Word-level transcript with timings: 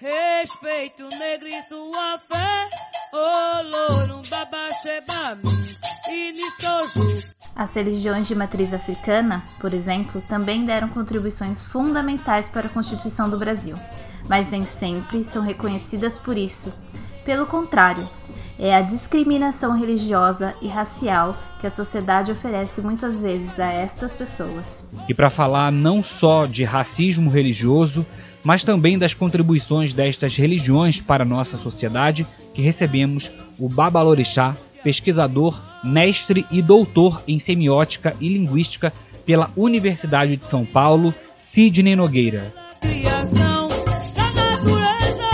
Respeito 0.00 1.02
o 1.02 1.08
negro 1.08 1.48
e 1.48 1.60
sua 1.62 2.18
fé. 2.18 2.68
Olorum 3.12 4.22
babaxebami 4.30 5.76
e 6.08 6.30
nistoju. 6.30 7.20
As 7.56 7.74
religiões 7.74 8.28
de 8.28 8.34
matriz 8.36 8.72
africana, 8.72 9.42
por 9.60 9.74
exemplo, 9.74 10.22
também 10.28 10.64
deram 10.64 10.88
contribuições 10.88 11.64
fundamentais 11.64 12.48
para 12.48 12.68
a 12.68 12.70
Constituição 12.70 13.28
do 13.28 13.36
Brasil, 13.36 13.74
mas 14.28 14.48
nem 14.48 14.64
sempre 14.64 15.24
são 15.24 15.42
reconhecidas 15.42 16.16
por 16.16 16.38
isso. 16.38 16.72
Pelo 17.24 17.46
contrário, 17.46 18.08
é 18.56 18.76
a 18.76 18.80
discriminação 18.80 19.76
religiosa 19.76 20.54
e 20.62 20.68
racial 20.68 21.36
que 21.58 21.66
a 21.66 21.70
sociedade 21.70 22.30
oferece 22.30 22.80
muitas 22.80 23.20
vezes 23.20 23.58
a 23.58 23.72
estas 23.72 24.14
pessoas. 24.14 24.84
E 25.08 25.14
para 25.14 25.28
falar 25.28 25.72
não 25.72 26.04
só 26.04 26.46
de 26.46 26.62
racismo 26.62 27.28
religioso, 27.28 28.06
mas 28.48 28.64
também 28.64 28.98
das 28.98 29.12
contribuições 29.12 29.92
destas 29.92 30.34
religiões 30.34 31.02
para 31.02 31.22
a 31.22 31.26
nossa 31.26 31.58
sociedade, 31.58 32.26
que 32.54 32.62
recebemos 32.62 33.30
o 33.58 33.68
Babalorixá, 33.68 34.56
pesquisador, 34.82 35.60
mestre 35.84 36.46
e 36.50 36.62
doutor 36.62 37.22
em 37.28 37.38
semiótica 37.38 38.16
e 38.18 38.26
linguística 38.26 38.90
pela 39.26 39.50
Universidade 39.54 40.38
de 40.38 40.46
São 40.46 40.64
Paulo, 40.64 41.12
Sidney 41.34 41.94
Nogueira. 41.94 42.54
Criação 42.80 43.68
da 44.16 44.30
natureza 44.30 45.28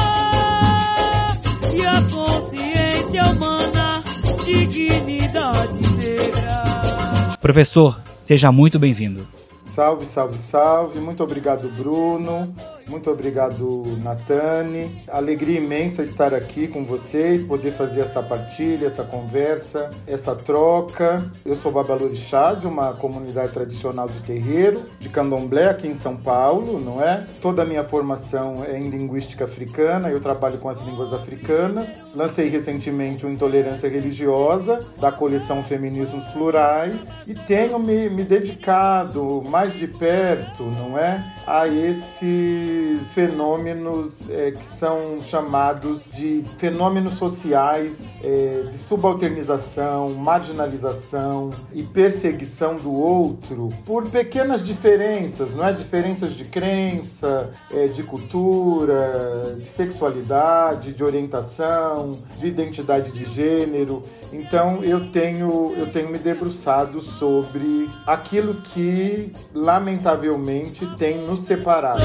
e 1.72 1.86
a 1.86 2.02
consciência 2.10 3.26
humana, 3.26 4.02
dignidade 4.44 5.96
negra. 5.98 7.36
Professor, 7.40 8.00
seja 8.18 8.50
muito 8.50 8.76
bem-vindo. 8.76 9.24
Salve, 9.66 10.04
salve, 10.04 10.36
salve. 10.36 10.98
Muito 10.98 11.22
obrigado, 11.22 11.68
Bruno. 11.68 12.52
Muito 12.86 13.10
obrigado, 13.10 13.82
Natane. 14.02 15.02
Alegria 15.08 15.58
imensa 15.58 16.02
estar 16.02 16.34
aqui 16.34 16.68
com 16.68 16.84
vocês, 16.84 17.42
poder 17.42 17.72
fazer 17.72 18.02
essa 18.02 18.22
partilha, 18.22 18.86
essa 18.86 19.02
conversa, 19.02 19.90
essa 20.06 20.34
troca. 20.34 21.24
Eu 21.46 21.56
sou 21.56 21.72
Babalorixá, 21.72 22.52
de 22.52 22.66
uma 22.66 22.92
comunidade 22.92 23.52
tradicional 23.52 24.06
de 24.06 24.20
terreiro, 24.20 24.82
de 25.00 25.08
candomblé, 25.08 25.70
aqui 25.70 25.88
em 25.88 25.94
São 25.94 26.14
Paulo, 26.14 26.78
não 26.78 27.02
é? 27.02 27.26
Toda 27.40 27.62
a 27.62 27.64
minha 27.64 27.82
formação 27.84 28.62
é 28.62 28.78
em 28.78 28.90
linguística 28.90 29.44
africana, 29.44 30.10
eu 30.10 30.20
trabalho 30.20 30.58
com 30.58 30.68
as 30.68 30.80
línguas 30.82 31.12
africanas. 31.12 31.88
Lancei 32.14 32.48
recentemente 32.48 33.24
o 33.24 33.30
Intolerância 33.30 33.88
Religiosa, 33.88 34.86
da 35.00 35.10
coleção 35.10 35.62
Feminismos 35.62 36.24
Plurais, 36.28 37.22
e 37.26 37.34
tenho 37.34 37.78
me, 37.78 38.10
me 38.10 38.24
dedicado 38.24 39.42
mais 39.48 39.72
de 39.72 39.88
perto, 39.88 40.64
não 40.64 40.98
é? 40.98 41.34
A 41.46 41.66
esse 41.66 42.73
fenômenos 43.14 44.28
é, 44.30 44.50
que 44.50 44.64
são 44.64 45.20
chamados 45.22 46.10
de 46.10 46.44
fenômenos 46.58 47.14
sociais 47.14 48.06
é, 48.22 48.64
de 48.70 48.78
subalternização, 48.78 50.14
marginalização 50.14 51.50
e 51.72 51.82
perseguição 51.82 52.76
do 52.76 52.92
outro 52.92 53.70
por 53.84 54.08
pequenas 54.08 54.64
diferenças, 54.64 55.54
não 55.54 55.66
é? 55.66 55.72
Diferenças 55.72 56.32
de 56.34 56.44
crença, 56.44 57.50
é, 57.70 57.86
de 57.86 58.02
cultura, 58.02 59.56
de 59.58 59.68
sexualidade, 59.68 60.92
de 60.92 61.04
orientação, 61.04 62.18
de 62.38 62.46
identidade 62.46 63.10
de 63.12 63.24
gênero. 63.24 64.02
Então 64.32 64.82
eu 64.82 65.10
tenho 65.10 65.74
eu 65.76 65.86
tenho 65.90 66.08
me 66.08 66.18
debruçado 66.18 67.00
sobre 67.00 67.88
aquilo 68.06 68.54
que 68.54 69.32
lamentavelmente 69.52 70.86
tem 70.96 71.18
nos 71.18 71.40
separado. 71.40 72.02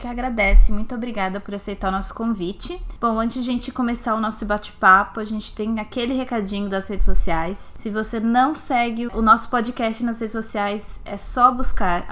Que 0.00 0.08
agradece, 0.08 0.72
muito 0.72 0.94
obrigada 0.94 1.38
por 1.38 1.54
aceitar 1.54 1.88
o 1.88 1.92
nosso 1.92 2.14
convite. 2.14 2.80
Bom, 3.00 3.20
antes 3.20 3.44
de 3.44 3.50
a 3.50 3.52
gente 3.52 3.70
começar 3.70 4.14
o 4.14 4.20
nosso 4.20 4.44
bate-papo, 4.46 5.20
a 5.20 5.24
gente 5.24 5.54
tem 5.54 5.78
aquele 5.78 6.14
recadinho 6.14 6.68
das 6.68 6.88
redes 6.88 7.04
sociais. 7.04 7.74
Se 7.78 7.90
você 7.90 8.18
não 8.18 8.54
segue 8.54 9.06
o 9.08 9.22
nosso 9.22 9.48
podcast 9.50 10.02
nas 10.02 10.18
redes 10.18 10.32
sociais, 10.32 11.00
é 11.04 11.16
só 11.16 11.52
buscar 11.52 12.06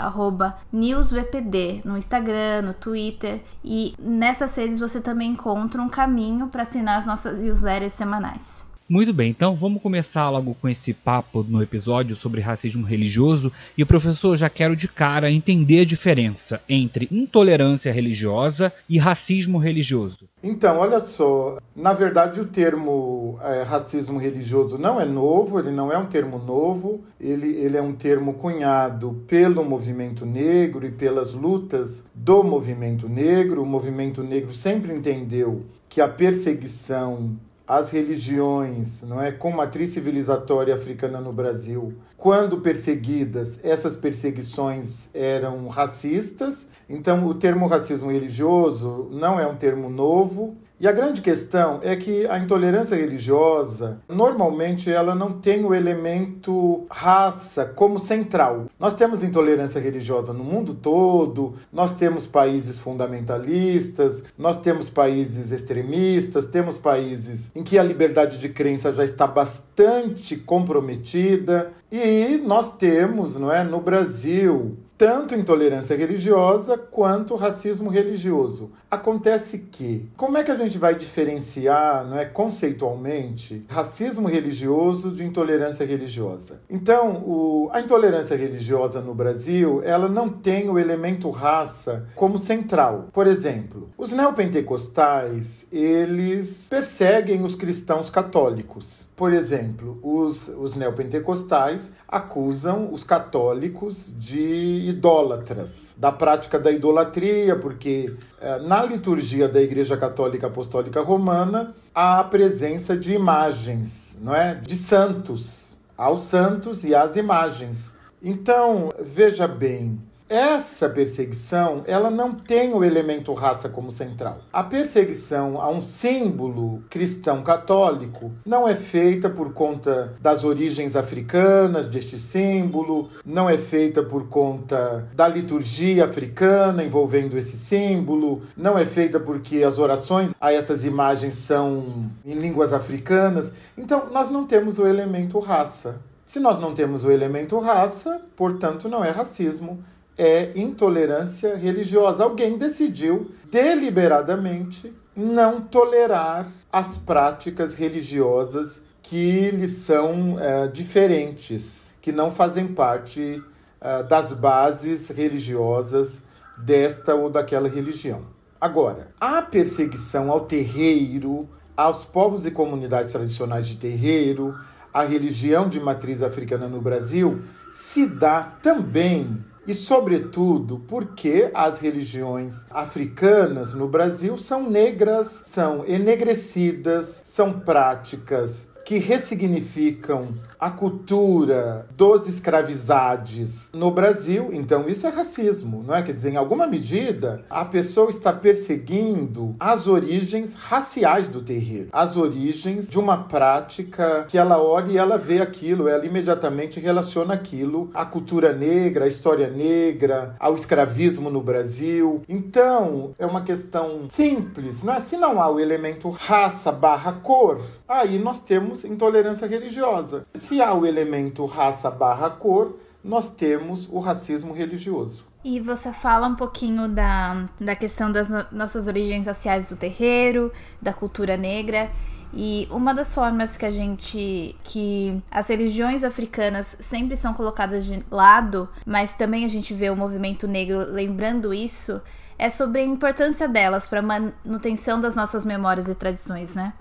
newsvpd 0.72 1.82
no 1.84 1.96
Instagram, 1.96 2.62
no 2.62 2.74
Twitter 2.74 3.40
e 3.64 3.94
nessas 3.98 4.54
redes 4.54 4.80
você 4.80 5.00
também 5.00 5.32
encontra 5.32 5.80
um 5.80 5.88
caminho 5.88 6.48
para 6.48 6.62
assinar 6.62 6.98
as 6.98 7.06
nossas 7.06 7.38
newsletters 7.38 7.94
semanais. 7.94 8.67
Muito 8.88 9.12
bem, 9.12 9.28
então 9.28 9.54
vamos 9.54 9.82
começar 9.82 10.30
logo 10.30 10.54
com 10.54 10.66
esse 10.66 10.94
papo 10.94 11.44
no 11.46 11.62
episódio 11.62 12.16
sobre 12.16 12.40
racismo 12.40 12.86
religioso. 12.86 13.52
E 13.76 13.82
o 13.82 13.86
professor 13.86 14.34
já 14.34 14.48
quero 14.48 14.74
de 14.74 14.88
cara 14.88 15.30
entender 15.30 15.80
a 15.80 15.84
diferença 15.84 16.58
entre 16.66 17.06
intolerância 17.12 17.92
religiosa 17.92 18.72
e 18.88 18.96
racismo 18.96 19.58
religioso. 19.58 20.26
Então, 20.42 20.78
olha 20.78 21.00
só, 21.00 21.58
na 21.76 21.92
verdade 21.92 22.40
o 22.40 22.46
termo 22.46 23.38
é, 23.42 23.62
racismo 23.62 24.18
religioso 24.18 24.78
não 24.78 24.98
é 24.98 25.04
novo, 25.04 25.58
ele 25.58 25.70
não 25.70 25.92
é 25.92 25.98
um 25.98 26.06
termo 26.06 26.38
novo, 26.38 27.04
ele, 27.20 27.56
ele 27.58 27.76
é 27.76 27.82
um 27.82 27.92
termo 27.92 28.32
cunhado 28.32 29.22
pelo 29.26 29.62
movimento 29.62 30.24
negro 30.24 30.86
e 30.86 30.90
pelas 30.90 31.34
lutas 31.34 32.02
do 32.14 32.42
movimento 32.42 33.06
negro. 33.06 33.62
O 33.62 33.66
movimento 33.66 34.22
negro 34.22 34.54
sempre 34.54 34.94
entendeu 34.94 35.66
que 35.90 36.00
a 36.00 36.08
perseguição 36.08 37.36
as 37.68 37.90
religiões, 37.90 39.02
não 39.02 39.20
é, 39.20 39.30
com 39.30 39.50
matriz 39.50 39.90
civilizatória 39.90 40.74
africana 40.74 41.20
no 41.20 41.34
Brasil, 41.34 41.92
quando 42.16 42.62
perseguidas, 42.62 43.60
essas 43.62 43.94
perseguições 43.94 45.10
eram 45.12 45.68
racistas. 45.68 46.66
Então, 46.88 47.26
o 47.26 47.34
termo 47.34 47.66
racismo 47.66 48.10
religioso 48.10 49.10
não 49.12 49.38
é 49.38 49.46
um 49.46 49.54
termo 49.54 49.90
novo, 49.90 50.56
e 50.80 50.86
a 50.86 50.92
grande 50.92 51.20
questão 51.20 51.80
é 51.82 51.96
que 51.96 52.24
a 52.26 52.38
intolerância 52.38 52.96
religiosa, 52.96 53.98
normalmente, 54.08 54.90
ela 54.90 55.12
não 55.12 55.32
tem 55.32 55.64
o 55.64 55.74
elemento 55.74 56.86
raça 56.88 57.64
como 57.64 57.98
central. 57.98 58.66
Nós 58.78 58.94
temos 58.94 59.24
intolerância 59.24 59.80
religiosa 59.80 60.32
no 60.32 60.44
mundo 60.44 60.74
todo, 60.74 61.54
nós 61.72 61.96
temos 61.96 62.28
países 62.28 62.78
fundamentalistas, 62.78 64.22
nós 64.38 64.56
temos 64.58 64.88
países 64.88 65.50
extremistas, 65.50 66.46
temos 66.46 66.78
países 66.78 67.50
em 67.56 67.64
que 67.64 67.76
a 67.76 67.82
liberdade 67.82 68.38
de 68.38 68.48
crença 68.48 68.92
já 68.92 69.04
está 69.04 69.26
bastante 69.26 70.36
comprometida, 70.36 71.72
e 71.90 72.40
nós 72.44 72.76
temos, 72.76 73.36
não 73.36 73.50
é, 73.50 73.64
no 73.64 73.80
Brasil, 73.80 74.76
tanto 74.98 75.34
intolerância 75.34 75.96
religiosa 75.96 76.76
quanto 76.76 77.36
racismo 77.36 77.88
religioso. 77.88 78.72
Acontece 78.90 79.58
que, 79.70 80.08
como 80.16 80.38
é 80.38 80.44
que 80.44 80.50
a 80.50 80.56
gente 80.56 80.78
vai 80.78 80.94
diferenciar, 80.94 82.06
não 82.06 82.18
é, 82.18 82.24
conceitualmente, 82.24 83.66
racismo 83.68 84.26
religioso 84.26 85.10
de 85.10 85.24
intolerância 85.24 85.84
religiosa? 85.84 86.60
Então, 86.70 87.22
o, 87.26 87.68
a 87.70 87.80
intolerância 87.80 88.34
religiosa 88.34 89.02
no 89.02 89.14
Brasil, 89.14 89.82
ela 89.84 90.08
não 90.08 90.30
tem 90.30 90.70
o 90.70 90.78
elemento 90.78 91.28
raça 91.28 92.08
como 92.14 92.38
central. 92.38 93.08
Por 93.12 93.26
exemplo, 93.26 93.90
os 93.98 94.12
neopentecostais, 94.12 95.66
eles 95.70 96.66
perseguem 96.70 97.44
os 97.44 97.54
cristãos 97.54 98.08
católicos. 98.08 99.06
Por 99.14 99.34
exemplo, 99.34 99.98
os, 100.02 100.48
os 100.48 100.76
neopentecostais 100.76 101.90
acusam 102.06 102.90
os 102.90 103.04
católicos 103.04 104.10
de 104.16 104.88
idólatras, 104.88 105.94
da 105.96 106.10
prática 106.10 106.58
da 106.58 106.70
idolatria, 106.70 107.56
porque 107.56 108.14
na 108.62 108.84
liturgia 108.84 109.48
da 109.48 109.60
Igreja 109.60 109.96
Católica 109.96 110.46
Apostólica 110.46 111.00
Romana 111.00 111.74
há 111.94 112.20
a 112.20 112.24
presença 112.24 112.96
de 112.96 113.12
imagens, 113.12 114.16
não 114.20 114.34
é? 114.34 114.54
De 114.54 114.76
santos, 114.76 115.76
aos 115.96 116.22
santos 116.22 116.84
e 116.84 116.94
às 116.94 117.16
imagens. 117.16 117.92
Então, 118.22 118.90
veja 119.00 119.46
bem, 119.46 120.00
essa 120.28 120.88
perseguição, 120.88 121.82
ela 121.86 122.10
não 122.10 122.32
tem 122.32 122.74
o 122.74 122.84
elemento 122.84 123.32
raça 123.32 123.68
como 123.68 123.90
central. 123.90 124.38
A 124.52 124.62
perseguição 124.62 125.60
a 125.60 125.68
um 125.70 125.80
símbolo 125.80 126.82
cristão 126.90 127.42
católico 127.42 128.30
não 128.44 128.68
é 128.68 128.74
feita 128.74 129.30
por 129.30 129.52
conta 129.52 130.14
das 130.20 130.44
origens 130.44 130.96
africanas 130.96 131.86
deste 131.86 132.18
símbolo, 132.18 133.08
não 133.24 133.48
é 133.48 133.56
feita 133.56 134.02
por 134.02 134.28
conta 134.28 135.08
da 135.14 135.26
liturgia 135.26 136.04
africana 136.04 136.84
envolvendo 136.84 137.38
esse 137.38 137.56
símbolo, 137.56 138.46
não 138.56 138.78
é 138.78 138.84
feita 138.84 139.18
porque 139.18 139.62
as 139.62 139.78
orações 139.78 140.34
a 140.40 140.52
essas 140.52 140.84
imagens 140.84 141.36
são 141.36 142.10
em 142.24 142.34
línguas 142.34 142.72
africanas. 142.72 143.52
Então, 143.76 144.08
nós 144.10 144.30
não 144.30 144.46
temos 144.46 144.78
o 144.78 144.86
elemento 144.86 145.38
raça. 145.38 146.00
Se 146.26 146.38
nós 146.38 146.58
não 146.58 146.74
temos 146.74 147.04
o 147.04 147.10
elemento 147.10 147.58
raça, 147.58 148.20
portanto, 148.36 148.86
não 148.86 149.02
é 149.02 149.08
racismo, 149.08 149.82
é 150.18 150.50
intolerância 150.56 151.54
religiosa. 151.54 152.24
Alguém 152.24 152.58
decidiu 152.58 153.30
deliberadamente 153.50 154.92
não 155.14 155.60
tolerar 155.60 156.52
as 156.72 156.98
práticas 156.98 157.74
religiosas 157.74 158.80
que 159.02 159.50
lhes 159.52 159.70
são 159.70 160.36
é, 160.38 160.66
diferentes, 160.66 161.92
que 162.02 162.12
não 162.12 162.30
fazem 162.30 162.66
parte 162.66 163.42
é, 163.80 164.02
das 164.02 164.32
bases 164.32 165.08
religiosas 165.08 166.20
desta 166.58 167.14
ou 167.14 167.30
daquela 167.30 167.68
religião. 167.68 168.22
Agora, 168.60 169.08
a 169.20 169.40
perseguição 169.40 170.30
ao 170.30 170.40
terreiro, 170.40 171.48
aos 171.76 172.04
povos 172.04 172.44
e 172.44 172.50
comunidades 172.50 173.12
tradicionais 173.12 173.68
de 173.68 173.76
terreiro, 173.76 174.58
a 174.92 175.04
religião 175.04 175.68
de 175.68 175.78
matriz 175.78 176.22
africana 176.22 176.68
no 176.68 176.80
Brasil, 176.80 177.42
se 177.72 178.04
dá 178.04 178.42
também 178.60 179.44
e, 179.68 179.74
sobretudo, 179.74 180.82
porque 180.88 181.50
as 181.52 181.78
religiões 181.78 182.62
africanas 182.70 183.74
no 183.74 183.86
Brasil 183.86 184.38
são 184.38 184.68
negras, 184.68 185.42
são 185.44 185.84
enegrecidas, 185.86 187.22
são 187.26 187.60
práticas 187.60 188.66
que 188.86 188.96
ressignificam 188.96 190.26
a 190.58 190.70
cultura 190.70 191.86
dos 191.96 192.26
escravizades 192.26 193.68
no 193.72 193.90
Brasil. 193.90 194.50
Então, 194.52 194.88
isso 194.88 195.06
é 195.06 195.10
racismo, 195.10 195.84
não 195.86 195.94
é? 195.94 196.02
Quer 196.02 196.12
dizer, 196.12 196.32
em 196.32 196.36
alguma 196.36 196.66
medida, 196.66 197.44
a 197.48 197.64
pessoa 197.64 198.10
está 198.10 198.32
perseguindo 198.32 199.54
as 199.60 199.86
origens 199.86 200.54
raciais 200.54 201.28
do 201.28 201.40
terreiro, 201.40 201.88
as 201.92 202.16
origens 202.16 202.88
de 202.88 202.98
uma 202.98 203.24
prática 203.24 204.24
que 204.28 204.36
ela 204.36 204.60
olha 204.60 204.92
e 204.92 204.96
ela 204.96 205.16
vê 205.16 205.40
aquilo, 205.40 205.88
ela 205.88 206.04
imediatamente 206.04 206.80
relaciona 206.80 207.34
aquilo 207.34 207.90
à 207.94 208.04
cultura 208.04 208.52
negra, 208.52 209.04
à 209.04 209.08
história 209.08 209.48
negra, 209.48 210.34
ao 210.38 210.54
escravismo 210.54 211.30
no 211.30 211.40
Brasil. 211.40 212.22
Então, 212.28 213.14
é 213.18 213.26
uma 213.26 213.42
questão 213.42 214.06
simples, 214.08 214.82
não 214.82 214.94
é? 214.94 215.00
Se 215.00 215.16
não 215.16 215.40
há 215.40 215.48
o 215.50 215.60
elemento 215.60 216.10
raça 216.10 216.72
barra 216.72 217.12
cor, 217.12 217.60
aí 217.86 218.18
nós 218.18 218.40
temos 218.40 218.84
intolerância 218.84 219.46
religiosa. 219.46 220.22
Há 220.62 220.74
o 220.74 220.86
elemento 220.86 221.44
raça 221.46 221.90
barra 221.90 222.30
cor, 222.30 222.76
nós 223.04 223.30
temos 223.30 223.88
o 223.90 223.98
racismo 223.98 224.52
religioso. 224.52 225.24
E 225.44 225.60
você 225.60 225.92
fala 225.92 226.26
um 226.26 226.34
pouquinho 226.34 226.88
da, 226.88 227.48
da 227.60 227.76
questão 227.76 228.10
das 228.10 228.28
no 228.28 228.44
nossas 228.50 228.88
origens 228.88 229.26
raciais 229.26 229.68
do 229.68 229.76
terreiro, 229.76 230.52
da 230.82 230.92
cultura 230.92 231.36
negra. 231.36 231.90
E 232.34 232.68
uma 232.70 232.92
das 232.92 233.14
formas 233.14 233.56
que 233.56 233.64
a 233.64 233.70
gente. 233.70 234.54
que 234.62 235.22
as 235.30 235.48
religiões 235.48 236.04
africanas 236.04 236.76
sempre 236.80 237.16
são 237.16 237.32
colocadas 237.32 237.86
de 237.86 238.00
lado, 238.10 238.68
mas 238.84 239.14
também 239.14 239.44
a 239.44 239.48
gente 239.48 239.72
vê 239.72 239.88
o 239.88 239.96
movimento 239.96 240.46
negro 240.46 240.92
lembrando 240.92 241.54
isso, 241.54 242.00
é 242.38 242.50
sobre 242.50 242.82
a 242.82 242.84
importância 242.84 243.48
delas 243.48 243.88
para 243.88 244.00
a 244.00 244.02
manutenção 244.02 245.00
das 245.00 245.16
nossas 245.16 245.46
memórias 245.46 245.88
e 245.88 245.94
tradições, 245.94 246.54
né? 246.54 246.74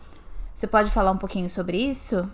Você 0.54 0.68
pode 0.68 0.92
falar 0.92 1.12
um 1.12 1.18
pouquinho 1.18 1.50
sobre 1.50 1.78
isso? 1.78 2.30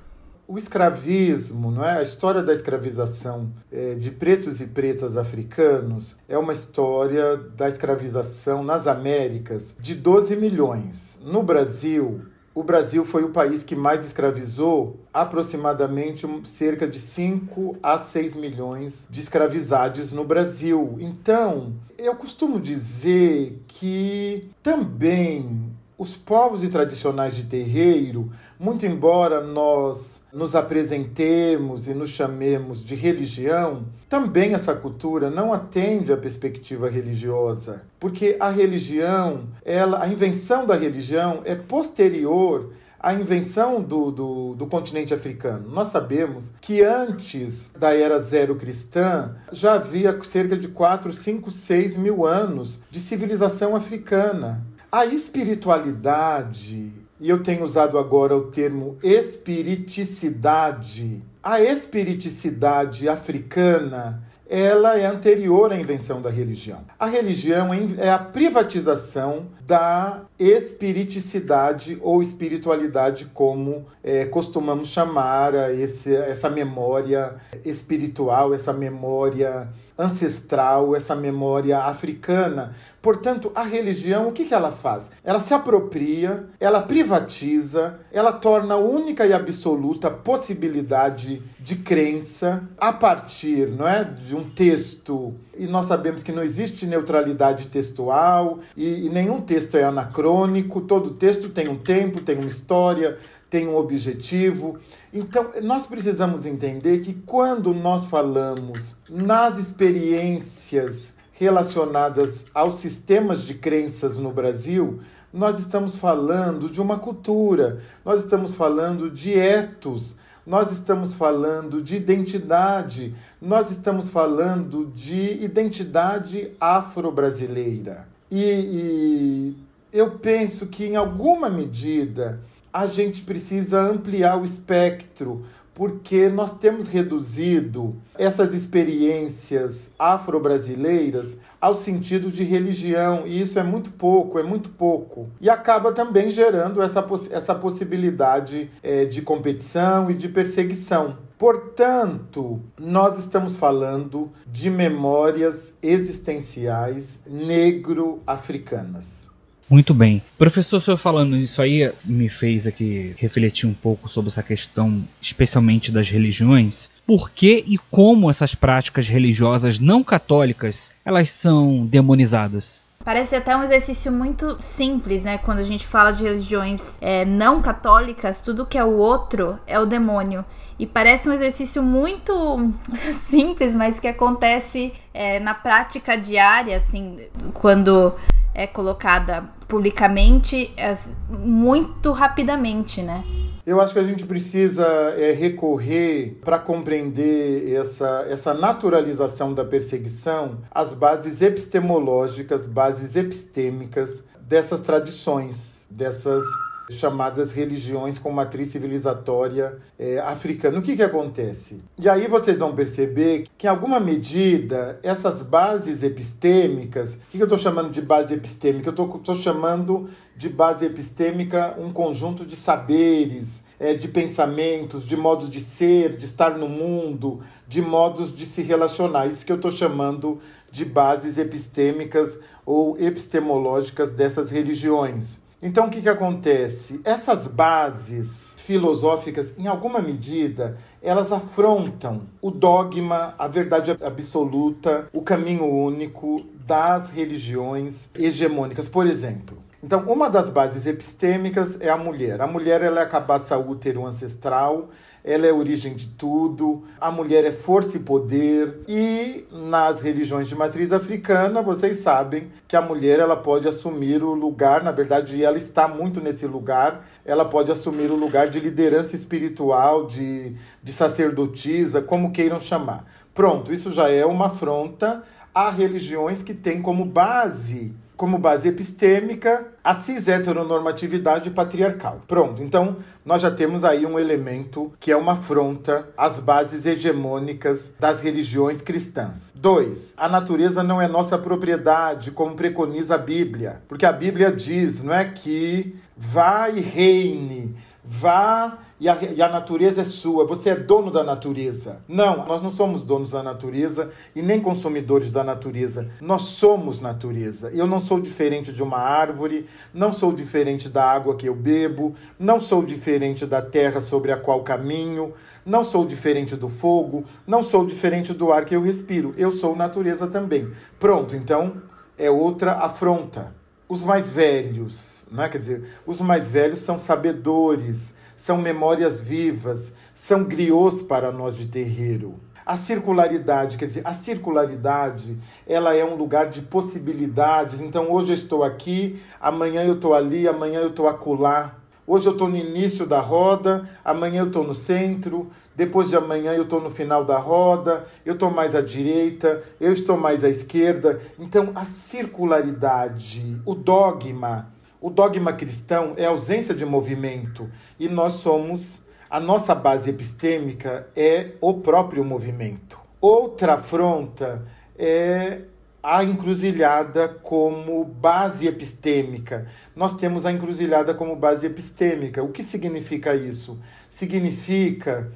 O 0.48 0.58
escravismo, 0.58 1.72
não 1.72 1.86
é? 1.86 2.00
a 2.00 2.02
história 2.02 2.44
da 2.44 2.54
escravização 2.54 3.50
é, 3.72 3.96
de 3.96 4.12
pretos 4.12 4.60
e 4.60 4.68
pretas 4.68 5.16
africanos 5.16 6.16
é 6.28 6.38
uma 6.38 6.52
história 6.52 7.38
da 7.38 7.70
escravização 7.70 8.64
nas 8.64 8.86
Américas 8.86 9.74
de 9.80 9.96
12 9.96 10.36
milhões. 10.36 11.18
No 11.24 11.42
Brasil, 11.42 12.22
o 12.56 12.62
Brasil 12.62 13.04
foi 13.04 13.24
o 13.24 13.30
país 13.30 13.64
que 13.64 13.76
mais 13.76 14.06
escravizou 14.06 15.00
aproximadamente 15.12 16.28
cerca 16.44 16.88
de 16.88 17.00
5 17.00 17.78
a 17.82 17.98
6 17.98 18.36
milhões 18.36 19.08
de 19.10 19.22
escravizados 19.22 20.14
no 20.14 20.24
Brasil. 20.24 20.98
Então, 21.00 21.74
eu 21.98 22.16
costumo 22.16 22.60
dizer 22.60 23.64
que 23.68 24.52
também 24.62 25.74
os 25.98 26.16
povos 26.16 26.64
e 26.64 26.70
tradicionais 26.70 27.36
de 27.36 27.44
terreiro, 27.44 28.32
muito 28.60 28.86
embora 28.86 29.42
nós 29.42 30.22
nos 30.32 30.56
apresentemos 30.56 31.88
e 31.88 31.94
nos 31.94 32.10
chamemos 32.10 32.84
de 32.84 32.96
religião, 32.96 33.86
também 34.10 34.54
essa 34.54 34.74
cultura 34.74 35.30
não 35.30 35.54
atende 35.54 36.12
à 36.12 36.18
perspectiva 36.18 36.90
religiosa, 36.90 37.84
porque 38.00 38.36
a 38.40 38.50
religião, 38.50 39.48
ela, 39.64 40.04
a 40.04 40.08
invenção 40.08 40.66
da 40.66 40.76
religião 40.76 41.42
é 41.46 41.56
posterior 41.56 42.72
à 43.04 43.14
invenção 43.14 43.82
do, 43.82 44.10
do, 44.10 44.56
do, 44.56 44.66
continente 44.66 45.14
africano. 45.14 45.70
Nós 45.70 45.90
sabemos 45.90 46.52
que 46.62 46.82
antes 46.82 47.70
da 47.78 47.94
era 47.94 48.18
zero 48.20 48.56
cristã 48.56 49.36
já 49.52 49.74
havia 49.74 50.18
cerca 50.24 50.56
de 50.56 50.70
4, 50.70 51.12
5, 51.12 51.52
6 51.52 51.98
mil 51.98 52.26
anos 52.26 52.80
de 52.90 53.02
civilização 53.02 53.76
africana. 53.76 54.66
A 54.96 55.08
espiritualidade, 55.08 56.92
e 57.20 57.28
eu 57.28 57.42
tenho 57.42 57.64
usado 57.64 57.98
agora 57.98 58.38
o 58.38 58.52
termo 58.52 58.96
espiriticidade, 59.02 61.24
a 61.42 61.60
espiriticidade 61.60 63.10
africana, 63.10 64.22
ela 64.48 64.96
é 64.96 65.08
anterior 65.08 65.74
à 65.74 65.80
invenção 65.80 66.22
da 66.22 66.30
religião. 66.30 66.82
A 67.00 67.08
religião 67.08 67.70
é 67.98 68.12
a 68.12 68.20
privatização 68.20 69.48
da 69.66 70.26
espiriticidade 70.38 71.98
ou 72.00 72.22
espiritualidade, 72.22 73.26
como 73.34 73.88
é, 74.04 74.26
costumamos 74.26 74.90
chamar 74.90 75.56
esse, 75.72 76.16
essa 76.16 76.52
memória 76.52 77.34
espiritual, 77.66 78.54
essa 78.54 78.72
memória 78.72 79.70
ancestral, 79.98 80.96
essa 80.96 81.16
memória 81.16 81.80
africana. 81.80 82.74
Portanto, 83.02 83.52
a 83.54 83.64
religião, 83.64 84.28
o 84.30 84.32
que, 84.32 84.46
que 84.46 84.54
ela 84.54 84.72
faz? 84.72 85.10
Ela 85.24 85.40
se 85.40 85.54
apropria, 85.54 86.48
ela 86.60 86.82
privatiza, 86.82 88.00
ela 88.12 88.32
torna 88.32 88.78
única 88.78 89.26
e 89.26 89.34
absoluta 89.34 90.10
possibilidade 90.10 91.44
de 91.60 91.76
crença 91.76 92.64
a 92.78 92.94
partir 92.94 93.68
não 93.68 93.88
é, 93.88 94.04
de 94.04 94.36
um 94.36 94.44
texto. 94.44 95.34
E 95.58 95.68
nós 95.68 95.86
sabemos 95.86 96.24
que 96.24 96.32
não 96.32 96.42
existe 96.42 96.86
neutralidade 96.86 97.68
textual 97.68 98.60
e, 98.76 99.06
e 99.06 99.10
nenhum 99.10 99.42
texto 99.42 99.76
é 99.76 99.84
anacrônico, 99.84 100.82
todo 100.82 101.12
texto 101.12 101.50
tem 101.50 101.68
um 101.68 101.78
tempo, 101.78 102.22
tem 102.22 102.38
uma 102.38 102.48
história, 102.48 103.18
tem 103.54 103.68
um 103.68 103.78
objetivo. 103.78 104.80
Então, 105.14 105.52
nós 105.62 105.86
precisamos 105.86 106.44
entender 106.44 107.02
que 107.02 107.14
quando 107.14 107.72
nós 107.72 108.04
falamos 108.04 108.96
nas 109.08 109.60
experiências 109.60 111.14
relacionadas 111.34 112.48
aos 112.52 112.78
sistemas 112.78 113.44
de 113.44 113.54
crenças 113.54 114.18
no 114.18 114.32
Brasil, 114.32 115.02
nós 115.32 115.60
estamos 115.60 115.96
falando 115.96 116.68
de 116.68 116.82
uma 116.82 116.98
cultura, 116.98 117.80
nós 118.04 118.24
estamos 118.24 118.56
falando 118.56 119.12
de 119.12 119.38
etos, 119.38 120.16
nós 120.48 120.72
estamos 120.72 121.14
falando 121.14 121.80
de 121.80 121.98
identidade, 121.98 123.14
nós 123.40 123.70
estamos 123.70 124.10
falando 124.10 124.92
de 124.96 125.44
identidade 125.44 126.54
afro-brasileira. 126.60 128.08
E, 128.32 128.42
e 128.42 129.58
eu 129.94 130.10
penso 130.18 130.66
que, 130.66 130.86
em 130.86 130.96
alguma 130.96 131.52
medida, 131.52 132.42
a 132.74 132.88
gente 132.88 133.22
precisa 133.22 133.80
ampliar 133.80 134.36
o 134.36 134.44
espectro, 134.44 135.46
porque 135.74 136.28
nós 136.28 136.58
temos 136.58 136.88
reduzido 136.88 137.96
essas 138.16 138.54
experiências 138.54 139.92
afro-brasileiras 139.98 141.38
ao 141.62 141.76
sentido 141.76 142.30
de 142.30 142.44
religião, 142.44 143.24
e 143.26 143.40
isso 143.42 143.58
é 143.58 143.64
muito 143.64 143.92
pouco, 143.92 144.38
é 144.38 144.44
muito 144.44 144.70
pouco. 144.70 145.30
E 145.40 145.50
acaba 145.50 145.94
também 145.94 146.30
gerando 146.30 146.82
essa, 146.82 147.02
poss 147.02 147.32
essa 147.32 147.56
possibilidade 147.56 148.70
é, 148.84 149.06
de 149.06 149.22
competição 149.22 150.12
e 150.12 150.14
de 150.14 150.28
perseguição. 150.28 151.18
Portanto, 151.38 152.60
nós 152.80 153.18
estamos 153.18 153.56
falando 153.56 154.32
de 154.46 154.70
memórias 154.70 155.74
existenciais 155.82 157.20
negro-africanas. 157.26 159.23
Muito 159.70 159.94
bem. 159.94 160.22
Professor, 160.38 160.78
o 160.78 160.82
senhor 160.82 160.98
falando 160.98 161.36
isso 161.36 161.62
aí 161.62 161.92
me 162.04 162.30
fez 162.30 162.68
aqui 162.68 163.16
refletir 163.18 163.68
um 163.68 163.74
pouco 163.74 164.08
sobre 164.10 164.30
essa 164.30 164.44
questão, 164.44 165.04
especialmente 165.22 165.92
das 165.92 166.10
religiões. 166.10 166.90
Por 167.06 167.30
que 167.32 167.64
e 167.68 167.78
como 167.90 168.30
essas 168.30 168.56
práticas 168.56 169.08
religiosas 169.08 169.80
não 169.80 170.04
católicas 170.04 170.92
elas 171.06 171.32
são 171.32 171.86
demonizadas? 171.86 172.82
Parece 173.04 173.36
até 173.36 173.56
um 173.56 173.62
exercício 173.62 174.10
muito 174.12 174.56
simples, 174.62 175.26
né? 175.26 175.38
Quando 175.38 175.60
a 175.60 175.64
gente 175.64 175.86
fala 175.86 176.12
de 176.12 176.24
religiões 176.24 176.98
é, 177.02 177.26
não 177.26 177.62
católicas, 177.62 178.40
tudo 178.40 178.66
que 178.66 178.78
é 178.78 178.84
o 178.84 178.96
outro 178.96 179.60
é 179.68 179.78
o 179.78 179.86
demônio. 179.86 180.46
E 180.80 180.88
parece 180.88 181.28
um 181.28 181.34
exercício 181.34 181.84
muito 181.84 182.74
simples, 183.12 183.76
mas 183.76 184.00
que 184.00 184.08
acontece 184.08 184.94
é, 185.14 185.38
na 185.40 185.54
prática 185.54 186.16
diária, 186.16 186.78
assim, 186.78 187.18
quando 187.54 188.14
é 188.54 188.68
colocada 188.68 189.44
publicamente 189.68 190.72
é, 190.78 190.94
muito 191.30 192.12
rapidamente, 192.12 193.02
né? 193.02 193.24
Eu 193.66 193.80
acho 193.80 193.94
que 193.94 194.00
a 194.00 194.04
gente 194.04 194.26
precisa 194.26 194.86
é, 195.18 195.32
recorrer 195.32 196.38
para 196.44 196.60
compreender 196.60 197.74
essa, 197.74 198.26
essa 198.30 198.54
naturalização 198.54 199.54
da 199.54 199.64
perseguição 199.64 200.60
às 200.70 200.94
bases 200.94 201.42
epistemológicas, 201.42 202.68
bases 202.68 203.16
epistêmicas 203.16 204.22
dessas 204.42 204.82
tradições, 204.82 205.88
dessas 205.90 206.44
chamadas 206.90 207.54
religiões 207.54 208.20
com 208.20 208.32
matriz 208.32 208.70
civilizatória 208.70 209.78
é, 209.98 210.20
africana. 210.20 210.80
O 210.80 210.82
que, 210.82 210.96
que 210.96 211.04
acontece? 211.04 211.82
E 211.98 212.10
aí 212.10 212.28
vocês 212.28 212.60
vão 212.60 212.76
perceber 212.76 213.46
que, 213.58 213.68
em 213.68 213.70
alguma 213.70 214.00
medida, 214.00 215.00
essas 215.02 215.42
bases 215.42 216.04
epistêmicas, 216.04 217.16
o 217.16 217.18
que, 217.32 217.38
que 217.38 217.42
eu 217.42 217.46
estou 217.46 217.58
chamando 217.58 217.90
de 217.90 218.02
base 218.02 218.34
epistêmica? 218.34 218.90
Eu 218.90 219.06
estou 219.18 219.36
chamando 219.36 220.10
de 220.36 220.50
base 220.50 220.86
epistêmica 220.86 221.76
um 221.80 221.92
conjunto 221.94 222.46
de 222.46 222.56
saberes, 222.56 223.62
é, 223.80 223.94
de 223.94 224.08
pensamentos, 224.08 225.06
de 225.06 225.16
modos 225.16 225.50
de 225.50 225.62
ser, 225.62 226.18
de 226.18 226.26
estar 226.26 226.58
no 226.58 226.68
mundo, 226.68 227.42
de 227.68 227.82
modos 227.82 228.36
de 228.36 228.46
se 228.46 228.62
relacionar. 228.62 229.28
Isso 229.28 229.46
que 229.46 229.52
eu 229.52 229.58
estou 229.58 229.72
chamando 229.72 230.40
de 230.72 230.86
bases 230.86 231.38
epistêmicas 231.38 232.38
ou 232.66 232.98
epistemológicas 233.00 234.12
dessas 234.12 234.50
religiões. 234.50 235.43
Então, 235.66 235.86
o 235.86 235.90
que, 235.90 236.02
que 236.02 236.10
acontece? 236.10 237.00
Essas 237.06 237.48
bases 237.48 238.52
filosóficas, 238.58 239.54
em 239.58 239.66
alguma 239.66 240.02
medida, 240.02 240.78
elas 241.02 241.32
afrontam 241.32 242.24
o 242.42 242.52
dogma, 242.52 243.34
a 243.40 243.48
verdade 243.48 243.92
absoluta, 243.92 245.08
o 245.14 245.22
caminho 245.22 245.66
único 245.66 246.46
das 246.68 247.12
religiões 247.12 248.10
hegemônicas. 248.14 248.90
Por 248.90 249.08
exemplo, 249.08 249.58
então, 249.82 250.02
uma 250.02 250.30
das 250.30 250.50
bases 250.50 250.86
epistêmicas 250.86 251.78
é 251.80 251.90
a 251.90 251.98
mulher. 251.98 252.42
A 252.42 252.48
mulher 252.48 252.82
ela 252.82 253.00
é 253.00 253.04
a 253.04 253.08
cabaça 253.08 253.58
útero 253.58 254.06
ancestral, 254.06 254.90
ela 255.24 255.48
é 255.48 255.52
a 255.52 255.56
origem 255.56 255.94
de 255.94 256.08
tudo, 256.10 256.84
a 257.00 257.10
mulher 257.10 257.46
é 257.46 257.52
força 257.52 257.96
e 257.96 258.00
poder. 258.02 258.82
E 258.88 259.46
nas 259.52 260.02
religiões 260.02 260.50
de 260.50 260.56
matriz 260.56 260.92
africana, 260.92 261.62
vocês 261.62 262.00
sabem 262.00 262.52
que 262.68 262.76
a 262.76 262.82
mulher 262.82 263.20
ela 263.20 263.38
pode 263.38 263.68
assumir 263.68 264.22
o 264.22 264.34
lugar, 264.34 264.84
na 264.84 264.92
verdade, 264.92 265.44
ela 265.44 265.58
está 265.58 265.88
muito 265.88 266.20
nesse 266.20 266.46
lugar, 266.46 267.08
ela 267.26 267.46
pode 267.46 267.72
assumir 267.72 268.12
o 268.12 268.16
lugar 268.16 268.50
de 268.50 268.60
liderança 268.60 269.16
espiritual, 269.16 270.06
de, 270.06 270.56
de 270.84 270.92
sacerdotisa, 270.92 272.02
como 272.02 272.32
queiram 272.32 272.60
chamar. 272.60 273.06
Pronto, 273.34 273.72
isso 273.72 273.92
já 273.92 274.10
é 274.10 274.26
uma 274.26 274.48
afronta 274.48 275.24
a 275.56 275.70
religiões 275.70 276.44
que 276.44 276.54
têm 276.54 276.82
como 276.82 277.06
base 277.06 277.94
como 278.16 278.38
base 278.38 278.68
epistêmica 278.68 279.68
a 279.84 279.94
cis 279.94 280.28
heteronormatividade 280.28 281.50
patriarcal. 281.50 282.22
Pronto, 282.28 282.62
então 282.64 282.98
nós 283.26 283.42
já 283.42 283.52
temos 283.52 283.84
aí 283.84 284.06
um 284.06 284.18
elemento 284.18 284.94
que 285.00 285.12
é 285.12 285.18
uma 285.18 285.34
afronta 285.34 286.08
às 286.18 286.40
bases 286.40 286.86
hegemônicas 286.86 287.92
das 288.00 288.22
religiões 288.22 288.82
cristãs. 288.82 289.52
Dois, 289.56 290.14
a 290.16 290.30
natureza 290.30 290.84
não 290.84 291.02
é 291.02 291.08
nossa 291.08 291.38
propriedade, 291.38 292.32
como 292.32 292.56
preconiza 292.56 293.16
a 293.16 293.18
Bíblia, 293.18 293.82
porque 293.88 294.06
a 294.06 294.12
Bíblia 294.12 294.52
diz, 294.52 295.04
não 295.04 295.14
é 295.14 295.26
que 295.26 295.96
vá 296.16 296.70
e 296.70 296.80
reine, 296.80 297.76
vá 298.06 298.78
e 299.00 299.08
a, 299.08 299.18
e 299.22 299.42
a 299.42 299.50
natureza 299.50 300.02
é 300.02 300.06
sua, 300.06 300.46
você 300.46 300.72
é 300.72 300.76
dono 300.76 301.12
da 301.12 301.24
natureza. 301.24 302.02
Não, 302.08 302.46
nós 302.46 302.62
não 302.62 302.72
somos 302.72 303.04
donos 303.04 303.32
da 303.32 303.42
natureza 303.42 304.10
e 304.36 304.42
nem 304.42 304.60
consumidores 304.60 305.32
da 305.32 305.44
natureza. 305.44 306.10
Nós 306.22 306.44
somos 306.44 307.02
natureza. 307.02 307.70
Eu 307.72 307.88
não 307.88 308.00
sou 308.00 308.20
diferente 308.20 308.72
de 308.72 308.82
uma 308.82 308.98
árvore, 308.98 309.68
não 309.94 310.12
sou 310.12 310.34
diferente 310.34 310.90
da 310.90 311.06
água 311.06 311.36
que 311.36 311.48
eu 311.48 311.56
bebo, 311.56 312.16
não 312.38 312.60
sou 312.60 312.84
diferente 312.84 313.46
da 313.46 313.62
terra 313.62 314.02
sobre 314.02 314.32
a 314.32 314.38
qual 314.38 314.64
caminho, 314.64 315.34
não 315.66 315.84
sou 315.86 316.06
diferente 316.06 316.56
do 316.56 316.70
fogo, 316.70 317.26
não 317.48 317.64
sou 317.64 317.86
diferente 317.86 318.34
do 318.34 318.52
ar 318.52 318.66
que 318.66 318.76
eu 318.76 318.82
respiro. 318.82 319.34
Eu 319.38 319.52
sou 319.52 319.76
natureza 319.76 320.28
também. 320.28 320.72
Pronto, 321.00 321.36
então 321.36 321.74
é 322.18 322.30
outra 322.30 322.74
afronta. 322.74 323.54
Os 323.88 324.02
mais 324.02 324.30
velhos, 324.30 325.13
né? 325.32 325.50
quer 325.50 325.58
dizer, 325.58 325.84
os 326.06 326.22
mais 326.22 326.48
velhos 326.48 326.80
são 326.80 326.98
sabedores, 326.98 328.14
são 328.38 328.58
memórias 328.58 329.20
vivas, 329.20 329.92
são 330.14 330.44
griots 330.44 331.02
para 331.02 331.32
nós 331.32 331.56
de 331.56 331.68
terreiro. 331.68 332.40
A 332.66 332.78
circularidade, 332.78 333.78
quer 333.78 333.86
dizer, 333.86 334.02
a 334.06 334.14
circularidade, 334.14 335.38
ela 335.68 335.94
é 335.94 336.06
um 336.06 336.16
lugar 336.16 336.50
de 336.50 336.62
possibilidades. 336.62 337.82
Então, 337.82 338.10
hoje 338.10 338.32
eu 338.32 338.36
estou 338.36 338.64
aqui, 338.64 339.22
amanhã 339.40 339.84
eu 339.84 339.96
estou 339.96 340.14
ali, 340.14 340.48
amanhã 340.48 340.80
eu 340.80 340.90
estou 340.90 341.08
acolá. 341.08 341.76
Hoje 342.08 342.28
eu 342.28 342.34
estou 342.34 342.50
no 342.50 342.56
início 342.58 343.06
da 343.06 343.20
roda, 343.20 343.88
amanhã 344.04 344.42
eu 344.42 344.48
estou 344.48 344.64
no 344.64 344.76
centro, 344.76 345.52
depois 345.76 346.10
de 346.10 346.16
amanhã 346.16 346.54
eu 346.54 346.64
estou 346.64 346.82
no 346.82 346.90
final 346.90 347.24
da 347.24 347.38
roda, 347.38 348.06
eu 348.26 348.34
estou 348.34 348.52
mais 348.52 348.76
à 348.76 348.82
direita, 348.82 349.64
eu 349.80 349.92
estou 349.92 350.18
mais 350.18 350.44
à 350.44 350.50
esquerda. 350.50 351.22
Então, 351.40 351.72
a 351.76 351.86
circularidade, 351.86 353.58
o 353.66 353.74
dogma, 353.74 354.73
o 355.04 355.10
dogma 355.10 355.52
cristão 355.52 356.14
é 356.16 356.24
ausência 356.24 356.74
de 356.74 356.86
movimento 356.86 357.70
e 358.00 358.08
nós 358.08 358.36
somos, 358.36 359.02
a 359.30 359.38
nossa 359.38 359.76
base 359.76 360.10
epistêmica 360.10 361.10
é 361.14 361.52
o 361.60 361.74
próprio 361.74 362.24
movimento. 362.24 362.98
Outra 363.20 363.74
afronta 363.74 364.66
é 364.98 365.64
a 366.02 366.24
encruzilhada 366.24 367.28
como 367.28 368.06
base 368.06 368.66
epistêmica. 368.66 369.68
Nós 369.94 370.16
temos 370.16 370.46
a 370.46 370.54
encruzilhada 370.54 371.14
como 371.14 371.36
base 371.36 371.66
epistêmica. 371.66 372.42
O 372.42 372.48
que 372.48 372.64
significa 372.64 373.36
isso? 373.36 373.78
Significa 374.10 375.30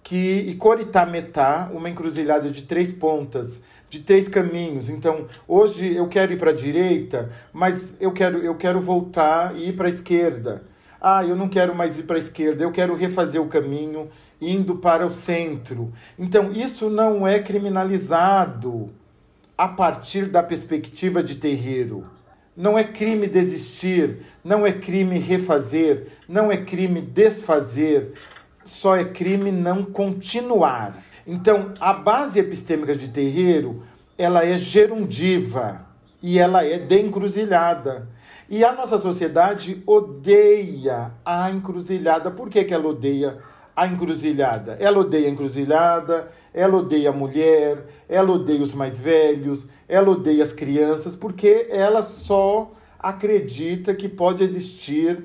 que 0.00 0.44
e 0.46 0.54
coritametá, 0.54 1.68
uma 1.74 1.90
encruzilhada 1.90 2.48
de 2.50 2.62
três 2.62 2.92
pontas, 2.92 3.60
de 3.92 4.00
três 4.00 4.26
caminhos. 4.26 4.88
Então, 4.88 5.26
hoje 5.46 5.94
eu 5.94 6.08
quero 6.08 6.32
ir 6.32 6.38
para 6.38 6.50
a 6.50 6.54
direita, 6.54 7.30
mas 7.52 7.92
eu 8.00 8.10
quero, 8.10 8.38
eu 8.38 8.54
quero 8.54 8.80
voltar 8.80 9.54
e 9.54 9.68
ir 9.68 9.74
para 9.74 9.86
a 9.86 9.90
esquerda. 9.90 10.62
Ah, 10.98 11.22
eu 11.22 11.36
não 11.36 11.46
quero 11.46 11.74
mais 11.74 11.98
ir 11.98 12.04
para 12.04 12.16
a 12.16 12.18
esquerda, 12.18 12.64
eu 12.64 12.72
quero 12.72 12.96
refazer 12.96 13.38
o 13.38 13.48
caminho 13.48 14.08
indo 14.40 14.76
para 14.76 15.06
o 15.06 15.10
centro. 15.10 15.92
Então, 16.18 16.52
isso 16.52 16.88
não 16.88 17.28
é 17.28 17.38
criminalizado 17.38 18.88
a 19.58 19.68
partir 19.68 20.24
da 20.24 20.42
perspectiva 20.42 21.22
de 21.22 21.34
terreiro. 21.34 22.06
Não 22.56 22.78
é 22.78 22.84
crime 22.84 23.26
desistir, 23.26 24.22
não 24.42 24.66
é 24.66 24.72
crime 24.72 25.18
refazer, 25.18 26.06
não 26.26 26.50
é 26.50 26.56
crime 26.56 27.02
desfazer, 27.02 28.14
só 28.64 28.96
é 28.96 29.04
crime 29.04 29.52
não 29.52 29.84
continuar. 29.84 30.96
Então, 31.26 31.72
a 31.80 31.92
base 31.92 32.40
epistêmica 32.40 32.94
de 32.94 33.08
terreiro, 33.08 33.82
ela 34.18 34.44
é 34.44 34.58
gerundiva 34.58 35.86
e 36.22 36.38
ela 36.38 36.64
é 36.64 36.78
de 36.78 37.00
encruzilhada. 37.00 38.08
E 38.48 38.64
a 38.64 38.72
nossa 38.72 38.98
sociedade 38.98 39.82
odeia 39.86 41.12
a 41.24 41.50
encruzilhada. 41.50 42.30
Por 42.30 42.50
que, 42.50 42.64
que 42.64 42.74
ela 42.74 42.88
odeia 42.88 43.38
a 43.74 43.86
encruzilhada. 43.86 44.76
Ela 44.78 45.00
odeia 45.00 45.28
a 45.28 45.30
encruzilhada, 45.30 46.30
ela 46.52 46.76
odeia 46.76 47.10
a 47.10 47.12
mulher, 47.12 47.86
ela 48.08 48.32
odeia 48.32 48.62
os 48.62 48.74
mais 48.74 48.98
velhos, 48.98 49.66
ela 49.88 50.10
odeia 50.10 50.42
as 50.42 50.52
crianças, 50.52 51.16
porque 51.16 51.66
ela 51.70 52.02
só 52.02 52.70
acredita 52.98 53.94
que 53.94 54.08
pode 54.08 54.44
existir 54.44 55.24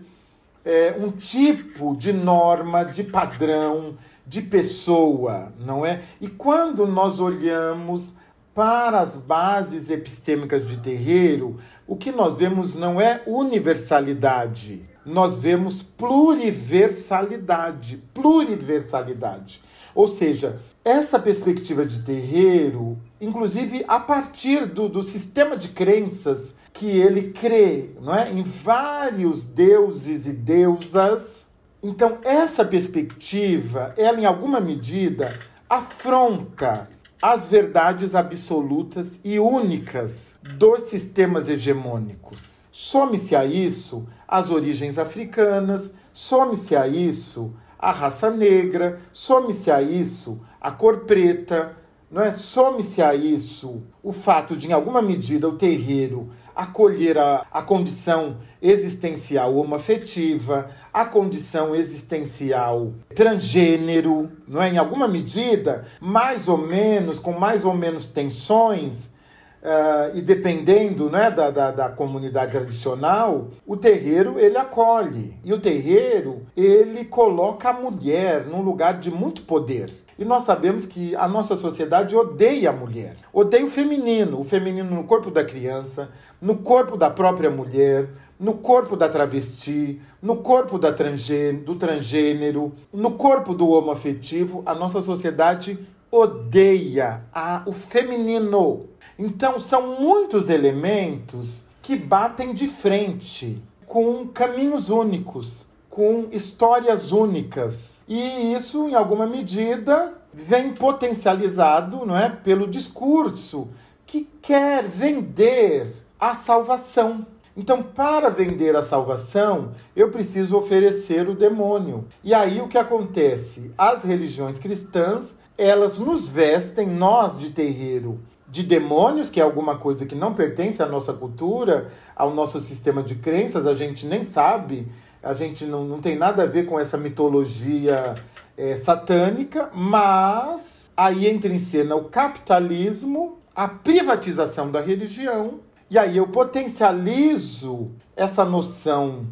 é, 0.65 0.95
um 0.99 1.11
tipo 1.11 1.95
de 1.95 2.11
norma, 2.11 2.83
de 2.83 3.03
padrão, 3.03 3.97
de 4.27 4.41
pessoa, 4.41 5.53
não 5.59 5.85
é? 5.85 6.01
E 6.19 6.27
quando 6.27 6.85
nós 6.85 7.19
olhamos 7.19 8.13
para 8.53 8.99
as 8.99 9.15
bases 9.15 9.89
epistêmicas 9.89 10.67
de 10.67 10.75
terreiro, 10.77 11.57
o 11.85 11.95
que 11.95 12.11
nós 12.11 12.35
vemos 12.35 12.75
não 12.75 12.99
é 12.99 13.21
universalidade, 13.25 14.81
nós 15.05 15.37
vemos 15.37 15.81
pluriversalidade, 15.81 18.03
pluriversalidade. 18.13 19.63
Ou 19.95 20.07
seja, 20.07 20.59
essa 20.83 21.19
perspectiva 21.19 21.85
de 21.85 22.01
terreiro, 22.01 22.97
inclusive 23.19 23.83
a 23.87 23.99
partir 23.99 24.65
do, 24.65 24.89
do 24.89 25.03
sistema 25.03 25.55
de 25.55 25.69
crenças 25.69 26.53
que 26.73 26.85
ele 26.85 27.31
crê, 27.31 27.91
não 28.01 28.13
é, 28.13 28.31
em 28.31 28.43
vários 28.43 29.43
deuses 29.43 30.27
e 30.27 30.33
deusas. 30.33 31.46
Então, 31.81 32.17
essa 32.23 32.65
perspectiva, 32.65 33.93
ela 33.97 34.19
em 34.19 34.25
alguma 34.25 34.59
medida 34.59 35.37
afronta 35.69 36.89
as 37.21 37.45
verdades 37.45 38.15
absolutas 38.15 39.19
e 39.23 39.39
únicas 39.39 40.35
dos 40.55 40.83
sistemas 40.83 41.49
hegemônicos. 41.49 42.61
Some-se 42.71 43.35
a 43.35 43.45
isso 43.45 44.07
as 44.27 44.51
origens 44.51 44.97
africanas, 44.97 45.91
some-se 46.13 46.75
a 46.75 46.87
isso 46.87 47.53
a 47.77 47.91
raça 47.91 48.31
negra, 48.31 48.99
some-se 49.13 49.69
a 49.69 49.81
isso 49.81 50.41
a 50.59 50.71
cor 50.71 51.01
preta, 51.01 51.77
não 52.09 52.23
é? 52.23 52.33
Some-se 52.33 53.01
a 53.01 53.13
isso 53.13 53.83
o 54.01 54.11
fato 54.11 54.55
de, 54.55 54.67
em 54.67 54.73
alguma 54.73 55.01
medida, 55.01 55.47
o 55.47 55.57
terreiro 55.57 56.31
acolher 56.57 57.19
a, 57.19 57.45
a 57.51 57.61
condição 57.61 58.37
existencial 58.59 59.55
homoafetiva, 59.55 60.71
a 60.91 61.05
condição 61.05 61.75
existencial 61.75 62.93
transgênero, 63.13 64.31
não 64.47 64.61
é? 64.61 64.69
Em 64.69 64.79
alguma 64.79 65.07
medida, 65.07 65.85
mais 66.01 66.47
ou 66.47 66.57
menos, 66.57 67.19
com 67.19 67.31
mais 67.31 67.63
ou 67.63 67.75
menos 67.75 68.07
tensões, 68.07 69.15
Uh, 69.59 70.15
e 70.15 70.21
dependendo 70.21 71.09
né, 71.09 71.31
da, 71.31 71.49
da, 71.49 71.71
da, 71.71 71.89
comunidade 71.89 72.51
tradicional, 72.51 73.47
o 73.65 73.75
terreiro 73.75 74.39
ele 74.39 74.55
acolhe. 74.55 75.33
E 75.43 75.51
o 75.51 75.59
terreiro 75.59 76.43
ele 76.55 77.03
coloca 77.03 77.71
a 77.71 77.73
mulher 77.73 78.45
num 78.45 78.61
lugar 78.61 78.99
de 78.99 79.09
muito 79.09 79.41
poder. 79.41 79.91
E 80.17 80.25
nós 80.25 80.43
sabemos 80.43 80.85
que 80.85 81.15
a 81.15 81.27
nossa 81.27 81.55
sociedade 81.55 82.15
odeia 82.15 82.71
a 82.71 82.73
mulher, 82.73 83.17
odeia 83.31 83.63
o 83.63 83.69
feminino, 83.69 84.39
o 84.39 84.43
feminino 84.43 84.95
no 84.95 85.03
corpo 85.03 85.29
da 85.29 85.43
criança, 85.43 86.09
no 86.41 86.57
corpo 86.57 86.95
da 86.95 87.09
própria 87.09 87.49
mulher, 87.49 88.09
no 88.39 88.53
corpo 88.53 88.95
da 88.95 89.09
travesti, 89.09 89.99
no 90.21 90.37
corpo 90.37 90.77
da 90.77 90.93
transgênero, 90.93 91.63
do 91.63 91.75
transgênero, 91.75 92.73
no 92.93 93.11
corpo 93.11 93.53
do 93.53 93.69
homoafetivo. 93.69 94.61
A 94.65 94.75
nossa 94.75 95.01
sociedade 95.01 95.79
odeia 96.11 97.23
a, 97.33 97.63
o 97.65 97.73
feminino. 97.73 98.85
Então, 99.17 99.59
são 99.59 99.99
muitos 99.99 100.49
elementos 100.49 101.63
que 101.81 101.95
batem 101.95 102.53
de 102.53 102.67
frente 102.67 103.61
com 103.85 104.27
caminhos 104.27 104.89
únicos, 104.89 105.65
com 105.89 106.27
histórias 106.31 107.11
únicas. 107.11 108.03
E 108.07 108.53
isso, 108.53 108.87
em 108.87 108.93
alguma 108.93 109.25
medida, 109.25 110.13
vem 110.33 110.73
potencializado 110.73 112.05
não 112.05 112.15
é, 112.15 112.29
pelo 112.29 112.67
discurso 112.67 113.69
que 114.05 114.27
quer 114.41 114.87
vender 114.87 115.93
a 116.19 116.33
salvação. 116.33 117.25
Então, 117.55 117.81
para 117.81 118.29
vender 118.29 118.75
a 118.75 118.83
salvação, 118.83 119.71
eu 119.95 120.11
preciso 120.11 120.55
oferecer 120.55 121.27
o 121.27 121.33
demônio. 121.33 122.05
E 122.23 122.33
aí 122.33 122.61
o 122.61 122.67
que 122.67 122.77
acontece? 122.77 123.71
As 123.75 124.03
religiões 124.03 124.59
cristãs, 124.59 125.35
elas 125.57 125.97
nos 125.97 126.27
vestem, 126.27 126.87
nós 126.87 127.39
de 127.39 127.49
terreiro, 127.49 128.19
de 128.47 128.61
demônios, 128.61 129.29
que 129.29 129.39
é 129.39 129.43
alguma 129.43 129.77
coisa 129.77 130.05
que 130.05 130.13
não 130.13 130.33
pertence 130.35 130.83
à 130.83 130.85
nossa 130.85 131.13
cultura, 131.13 131.91
ao 132.15 132.33
nosso 132.33 132.61
sistema 132.61 133.01
de 133.01 133.15
crenças, 133.15 133.65
a 133.65 133.73
gente 133.73 134.05
nem 134.05 134.23
sabe, 134.23 134.87
a 135.21 135.33
gente 135.33 135.65
não, 135.65 135.83
não 135.83 135.99
tem 135.99 136.15
nada 136.15 136.43
a 136.43 136.45
ver 136.45 136.67
com 136.67 136.79
essa 136.79 136.95
mitologia 136.95 138.13
é, 138.55 138.75
satânica, 138.75 139.69
mas 139.73 140.91
aí 140.95 141.27
entra 141.27 141.51
em 141.51 141.59
cena 141.59 141.95
o 141.95 142.05
capitalismo, 142.05 143.39
a 143.55 143.67
privatização 143.67 144.71
da 144.71 144.79
religião, 144.79 145.59
e 145.89 145.97
aí 145.97 146.17
eu 146.17 146.27
potencializo 146.27 147.91
essa 148.15 148.43
noção 148.43 149.25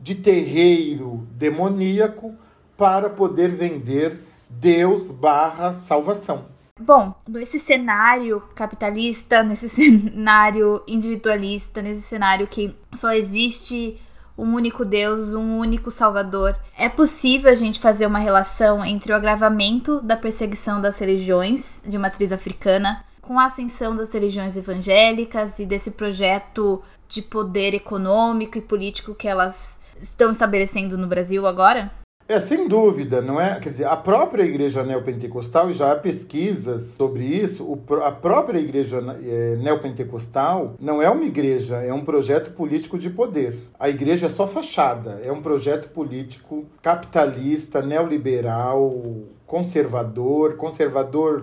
de 0.00 0.14
terreiro 0.14 1.26
demoníaco 1.32 2.34
para 2.76 3.10
poder 3.10 3.50
vender 3.54 4.24
Deus 4.48 5.10
barra 5.10 5.74
salvação. 5.74 6.46
Bom, 6.80 7.12
nesse 7.28 7.58
cenário 7.58 8.42
capitalista, 8.54 9.42
nesse 9.44 9.68
cenário 9.68 10.82
individualista, 10.86 11.82
nesse 11.82 12.02
cenário 12.02 12.46
que 12.46 12.74
só 12.94 13.12
existe 13.12 14.00
um 14.38 14.54
único 14.54 14.84
Deus, 14.84 15.34
um 15.34 15.58
único 15.58 15.90
Salvador, 15.90 16.56
é 16.78 16.88
possível 16.88 17.50
a 17.50 17.56
gente 17.56 17.80
fazer 17.80 18.06
uma 18.06 18.20
relação 18.20 18.84
entre 18.84 19.12
o 19.12 19.16
agravamento 19.16 20.00
da 20.00 20.16
perseguição 20.16 20.80
das 20.80 20.96
religiões 20.98 21.82
de 21.84 21.98
matriz 21.98 22.32
africana 22.32 23.04
com 23.28 23.38
a 23.38 23.44
ascensão 23.44 23.94
das 23.94 24.10
religiões 24.10 24.56
evangélicas 24.56 25.58
e 25.58 25.66
desse 25.66 25.90
projeto 25.90 26.82
de 27.06 27.20
poder 27.20 27.74
econômico 27.74 28.56
e 28.56 28.62
político 28.62 29.14
que 29.14 29.28
elas 29.28 29.82
estão 30.00 30.32
estabelecendo 30.32 30.96
no 30.96 31.06
Brasil 31.06 31.46
agora? 31.46 31.92
É, 32.26 32.40
sem 32.40 32.66
dúvida, 32.66 33.20
não 33.20 33.38
é? 33.38 33.60
Quer 33.60 33.70
dizer, 33.70 33.84
a 33.84 33.96
própria 33.96 34.44
igreja 34.44 34.82
neopentecostal, 34.82 35.70
e 35.70 35.74
já 35.74 35.92
há 35.92 35.96
pesquisas 35.96 36.94
sobre 36.96 37.22
isso, 37.22 37.64
o, 37.64 38.02
a 38.02 38.10
própria 38.10 38.58
igreja 38.58 38.98
é, 39.22 39.56
neopentecostal 39.56 40.74
não 40.80 41.02
é 41.02 41.10
uma 41.10 41.24
igreja, 41.24 41.76
é 41.76 41.92
um 41.92 42.04
projeto 42.06 42.52
político 42.52 42.98
de 42.98 43.10
poder. 43.10 43.58
A 43.78 43.90
igreja 43.90 44.26
é 44.26 44.30
só 44.30 44.46
fachada, 44.46 45.20
é 45.22 45.30
um 45.30 45.42
projeto 45.42 45.90
político 45.90 46.64
capitalista, 46.80 47.82
neoliberal, 47.82 48.90
conservador, 49.46 50.56
conservador 50.56 51.42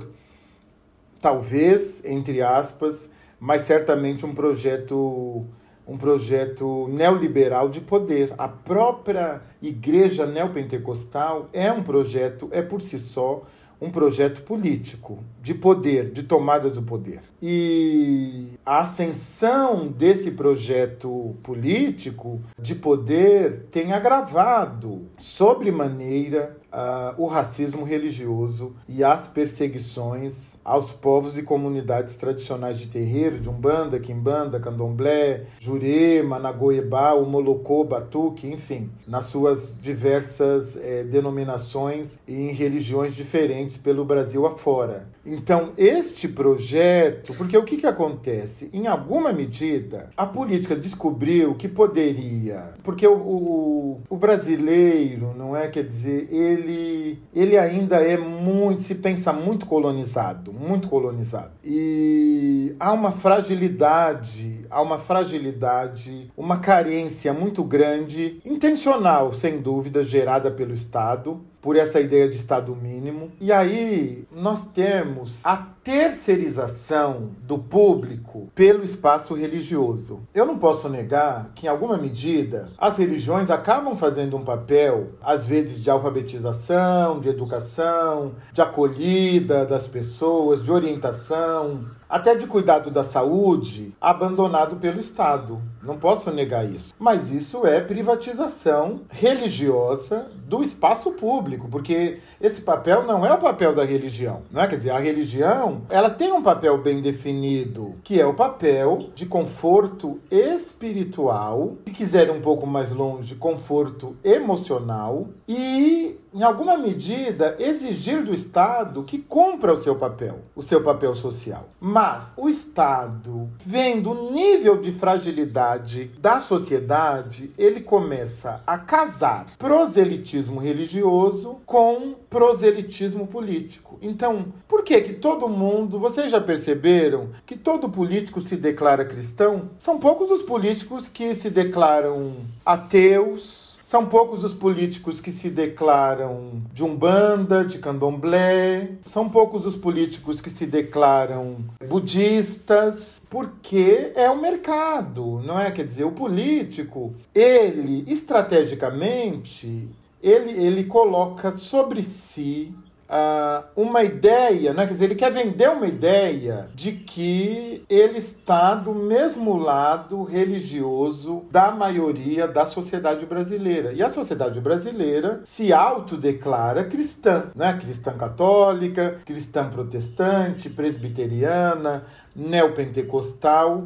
talvez, 1.25 2.05
entre 2.05 2.39
aspas, 2.43 3.09
mas 3.39 3.63
certamente 3.63 4.23
um 4.27 4.35
projeto 4.35 5.43
um 5.87 5.97
projeto 5.97 6.87
neoliberal 6.89 7.67
de 7.67 7.81
poder. 7.81 8.31
A 8.37 8.47
própria 8.47 9.41
igreja 9.61 10.27
neopentecostal 10.27 11.49
é 11.51 11.71
um 11.71 11.81
projeto, 11.81 12.47
é 12.51 12.61
por 12.61 12.79
si 12.79 12.99
só, 12.99 13.43
um 13.81 13.89
projeto 13.89 14.41
político, 14.43 15.19
de 15.41 15.53
poder, 15.53 16.11
de 16.11 16.23
tomada 16.23 16.69
do 16.69 16.81
poder. 16.81 17.21
E 17.41 18.51
a 18.65 18.79
ascensão 18.79 19.87
desse 19.87 20.31
projeto 20.31 21.35
político 21.43 22.39
de 22.59 22.73
poder 22.73 23.65
tem 23.71 23.93
agravado 23.93 25.03
sobremaneira 25.17 26.57
uh, 26.75 27.15
o 27.17 27.25
racismo 27.27 27.85
religioso 27.85 28.75
e 28.87 29.03
as 29.03 29.27
perseguições 29.27 30.55
aos 30.63 30.91
povos 30.91 31.37
e 31.37 31.41
comunidades 31.41 32.17
tradicionais 32.17 32.77
de 32.77 32.87
terreiro, 32.87 33.39
de 33.39 33.49
Umbanda, 33.49 33.99
Quimbanda, 33.99 34.59
Candomblé, 34.59 35.45
Jurema, 35.59 36.37
Nagoiebá, 36.37 37.13
o 37.13 37.25
Molocô, 37.25 37.85
Batuque, 37.85 38.47
enfim, 38.47 38.91
nas 39.07 39.25
suas 39.25 39.77
diversas 39.81 40.75
eh, 40.75 41.03
denominações 41.03 42.17
e 42.27 42.49
em 42.49 42.51
religiões 42.51 43.15
diferentes 43.15 43.77
pelo 43.77 44.03
Brasil 44.03 44.45
afora. 44.45 45.07
Então, 45.25 45.71
este 45.77 46.27
projeto, 46.27 47.33
porque 47.33 47.57
o 47.57 47.63
que, 47.63 47.77
que 47.77 47.87
acontece? 47.87 48.69
Em 48.71 48.85
alguma 48.87 49.33
medida, 49.33 50.09
a 50.15 50.25
política 50.25 50.75
descobriu 50.75 51.55
que 51.55 51.67
poderia, 51.67 52.73
porque 52.83 53.07
o, 53.07 53.15
o, 53.15 54.01
o 54.07 54.17
brasileiro, 54.17 55.33
não 55.35 55.55
é? 55.55 55.67
Quer 55.67 55.85
dizer, 55.85 56.27
ele, 56.31 57.19
ele 57.33 57.57
ainda 57.57 57.97
é 57.97 58.17
muito, 58.17 58.81
se 58.81 58.95
pensa 58.95 59.33
muito 59.33 59.65
colonizado, 59.65 60.53
muito 60.53 60.87
colonizado. 60.87 61.51
E 61.63 62.75
há 62.79 62.93
uma 62.93 63.11
fragilidade 63.11 64.61
há 64.75 64.81
uma 64.81 64.97
fragilidade, 64.97 66.29
uma 66.35 66.59
carência 66.59 67.33
muito 67.33 67.63
grande, 67.63 68.41
intencional, 68.43 69.31
sem 69.31 69.61
dúvida, 69.61 70.03
gerada 70.03 70.51
pelo 70.51 70.73
Estado, 70.73 71.39
por 71.61 71.77
essa 71.77 71.99
ideia 71.99 72.27
de 72.27 72.35
Estado 72.35 72.75
mínimo. 72.75 73.31
E 73.39 73.53
aí 73.53 74.27
nós 74.31 74.67
temos 74.67 75.39
a 75.45 75.55
terceirização 75.55 77.31
do 77.41 77.57
público 77.57 78.49
pelo 78.53 78.83
espaço 78.83 79.33
religioso. 79.33 80.19
Eu 80.33 80.45
não 80.45 80.59
posso 80.59 80.89
negar 80.89 81.49
que, 81.55 81.67
em 81.67 81.69
alguma 81.69 81.97
medida, 81.97 82.69
as 82.77 82.97
religiões 82.97 83.49
acabam 83.49 83.95
fazendo 83.95 84.35
um 84.35 84.43
papel, 84.43 85.13
às 85.23 85.45
vezes, 85.45 85.81
de 85.81 85.89
alfabetização, 85.89 87.19
de 87.19 87.29
educação, 87.29 88.33
de 88.51 88.61
acolhida 88.61 89.65
das 89.65 89.87
pessoas, 89.87 90.63
de 90.63 90.71
orientação, 90.71 91.85
até 92.09 92.35
de 92.35 92.47
cuidado 92.47 92.91
da 92.91 93.03
saúde, 93.03 93.95
abandonado 93.99 94.75
pelo 94.77 94.99
Estado. 94.99 95.61
Não 95.85 95.97
posso 95.97 96.31
negar 96.31 96.65
isso. 96.65 96.93
Mas 96.97 97.29
isso 97.29 97.65
é 97.65 97.79
privatização 97.79 99.01
religiosa 99.09 100.27
do 100.45 100.63
espaço 100.63 101.11
público, 101.11 101.67
porque 101.69 102.19
esse 102.41 102.61
papel 102.61 103.03
não 103.03 103.25
é 103.25 103.33
o 103.33 103.37
papel 103.37 103.73
da 103.73 103.83
religião, 103.83 104.43
não 104.51 104.61
é? 104.61 104.67
Quer 104.67 104.77
dizer, 104.77 104.91
a 104.91 104.99
religião, 104.99 105.81
ela 105.89 106.09
tem 106.09 106.31
um 106.31 106.41
papel 106.41 106.77
bem 106.77 107.01
definido, 107.01 107.95
que 108.03 108.19
é 108.19 108.25
o 108.25 108.33
papel 108.33 109.09
de 109.13 109.25
conforto 109.25 110.19
espiritual, 110.29 111.77
se 111.85 111.93
quiser 111.93 112.29
um 112.31 112.41
pouco 112.41 112.65
mais 112.65 112.91
longe, 112.91 113.35
conforto 113.35 114.15
emocional 114.23 115.27
e 115.47 116.17
em 116.35 116.43
alguma 116.43 116.77
medida, 116.77 117.55
exigir 117.59 118.21
do 118.21 118.33
Estado 118.33 119.03
que 119.03 119.19
cumpra 119.19 119.71
o 119.71 119.77
seu 119.77 119.95
papel, 119.95 120.39
o 120.53 120.61
seu 120.61 120.83
papel 120.83 121.15
social. 121.15 121.69
Mas 121.79 122.33
o 122.35 122.49
Estado, 122.49 123.49
vendo 123.65 124.11
o 124.11 124.33
nível 124.33 124.77
de 124.77 124.91
fragilidade 124.91 125.74
da 126.19 126.39
sociedade, 126.39 127.51
ele 127.57 127.81
começa 127.81 128.61
a 128.65 128.77
casar 128.77 129.47
proselitismo 129.57 130.59
religioso 130.59 131.57
com 131.65 132.15
proselitismo 132.29 133.27
político. 133.27 133.97
Então, 134.01 134.47
por 134.67 134.83
que 134.83 134.99
que 135.01 135.13
todo 135.13 135.49
mundo, 135.49 135.99
vocês 135.99 136.31
já 136.31 136.39
perceberam 136.41 137.29
que 137.45 137.57
todo 137.57 137.89
político 137.89 138.41
se 138.41 138.55
declara 138.55 139.05
cristão? 139.05 139.69
São 139.77 139.97
poucos 139.97 140.29
os 140.31 140.41
políticos 140.41 141.07
que 141.07 141.33
se 141.33 141.49
declaram 141.49 142.33
ateus, 142.65 143.64
são 143.87 144.07
poucos 144.07 144.43
os 144.43 144.53
políticos 144.53 145.19
que 145.19 145.31
se 145.31 145.47
declaram 145.47 146.63
de 146.73 146.83
umbanda, 146.83 147.63
de 147.63 147.77
candomblé. 147.77 148.93
São 149.05 149.29
poucos 149.29 149.63
os 149.65 149.75
políticos 149.75 150.41
que 150.41 150.49
se 150.49 150.65
declaram 150.65 151.57
budistas, 151.87 153.21
porque 153.29 154.11
é 154.15 154.27
o 154.29 154.41
mercado, 154.41 155.39
não 155.45 155.59
é? 155.59 155.69
Quer 155.69 155.85
dizer, 155.85 156.03
o 156.03 156.11
político, 156.11 157.13
ele 157.33 158.03
estrategicamente, 158.11 159.87
ele, 160.21 160.65
ele 160.65 160.85
coloca 160.85 161.51
sobre 161.51 162.01
si 162.01 162.73
uh, 163.09 163.65
uma 163.75 164.03
ideia, 164.03 164.73
né? 164.73 164.85
quer 164.85 164.93
dizer, 164.93 165.05
ele 165.05 165.15
quer 165.15 165.31
vender 165.31 165.69
uma 165.69 165.87
ideia 165.87 166.69
de 166.73 166.91
que 166.91 167.83
ele 167.89 168.17
está 168.17 168.75
do 168.75 168.93
mesmo 168.93 169.57
lado 169.57 170.23
religioso 170.23 171.45
da 171.51 171.71
maioria 171.71 172.47
da 172.47 172.65
sociedade 172.65 173.25
brasileira. 173.25 173.93
E 173.93 174.01
a 174.01 174.09
sociedade 174.09 174.59
brasileira 174.59 175.41
se 175.43 175.71
autodeclara 175.71 176.85
cristã, 176.85 177.45
né? 177.55 177.77
cristã 177.79 178.13
católica, 178.13 179.19
cristã 179.25 179.69
protestante, 179.69 180.69
presbiteriana, 180.69 182.03
neopentecostal. 182.35 183.85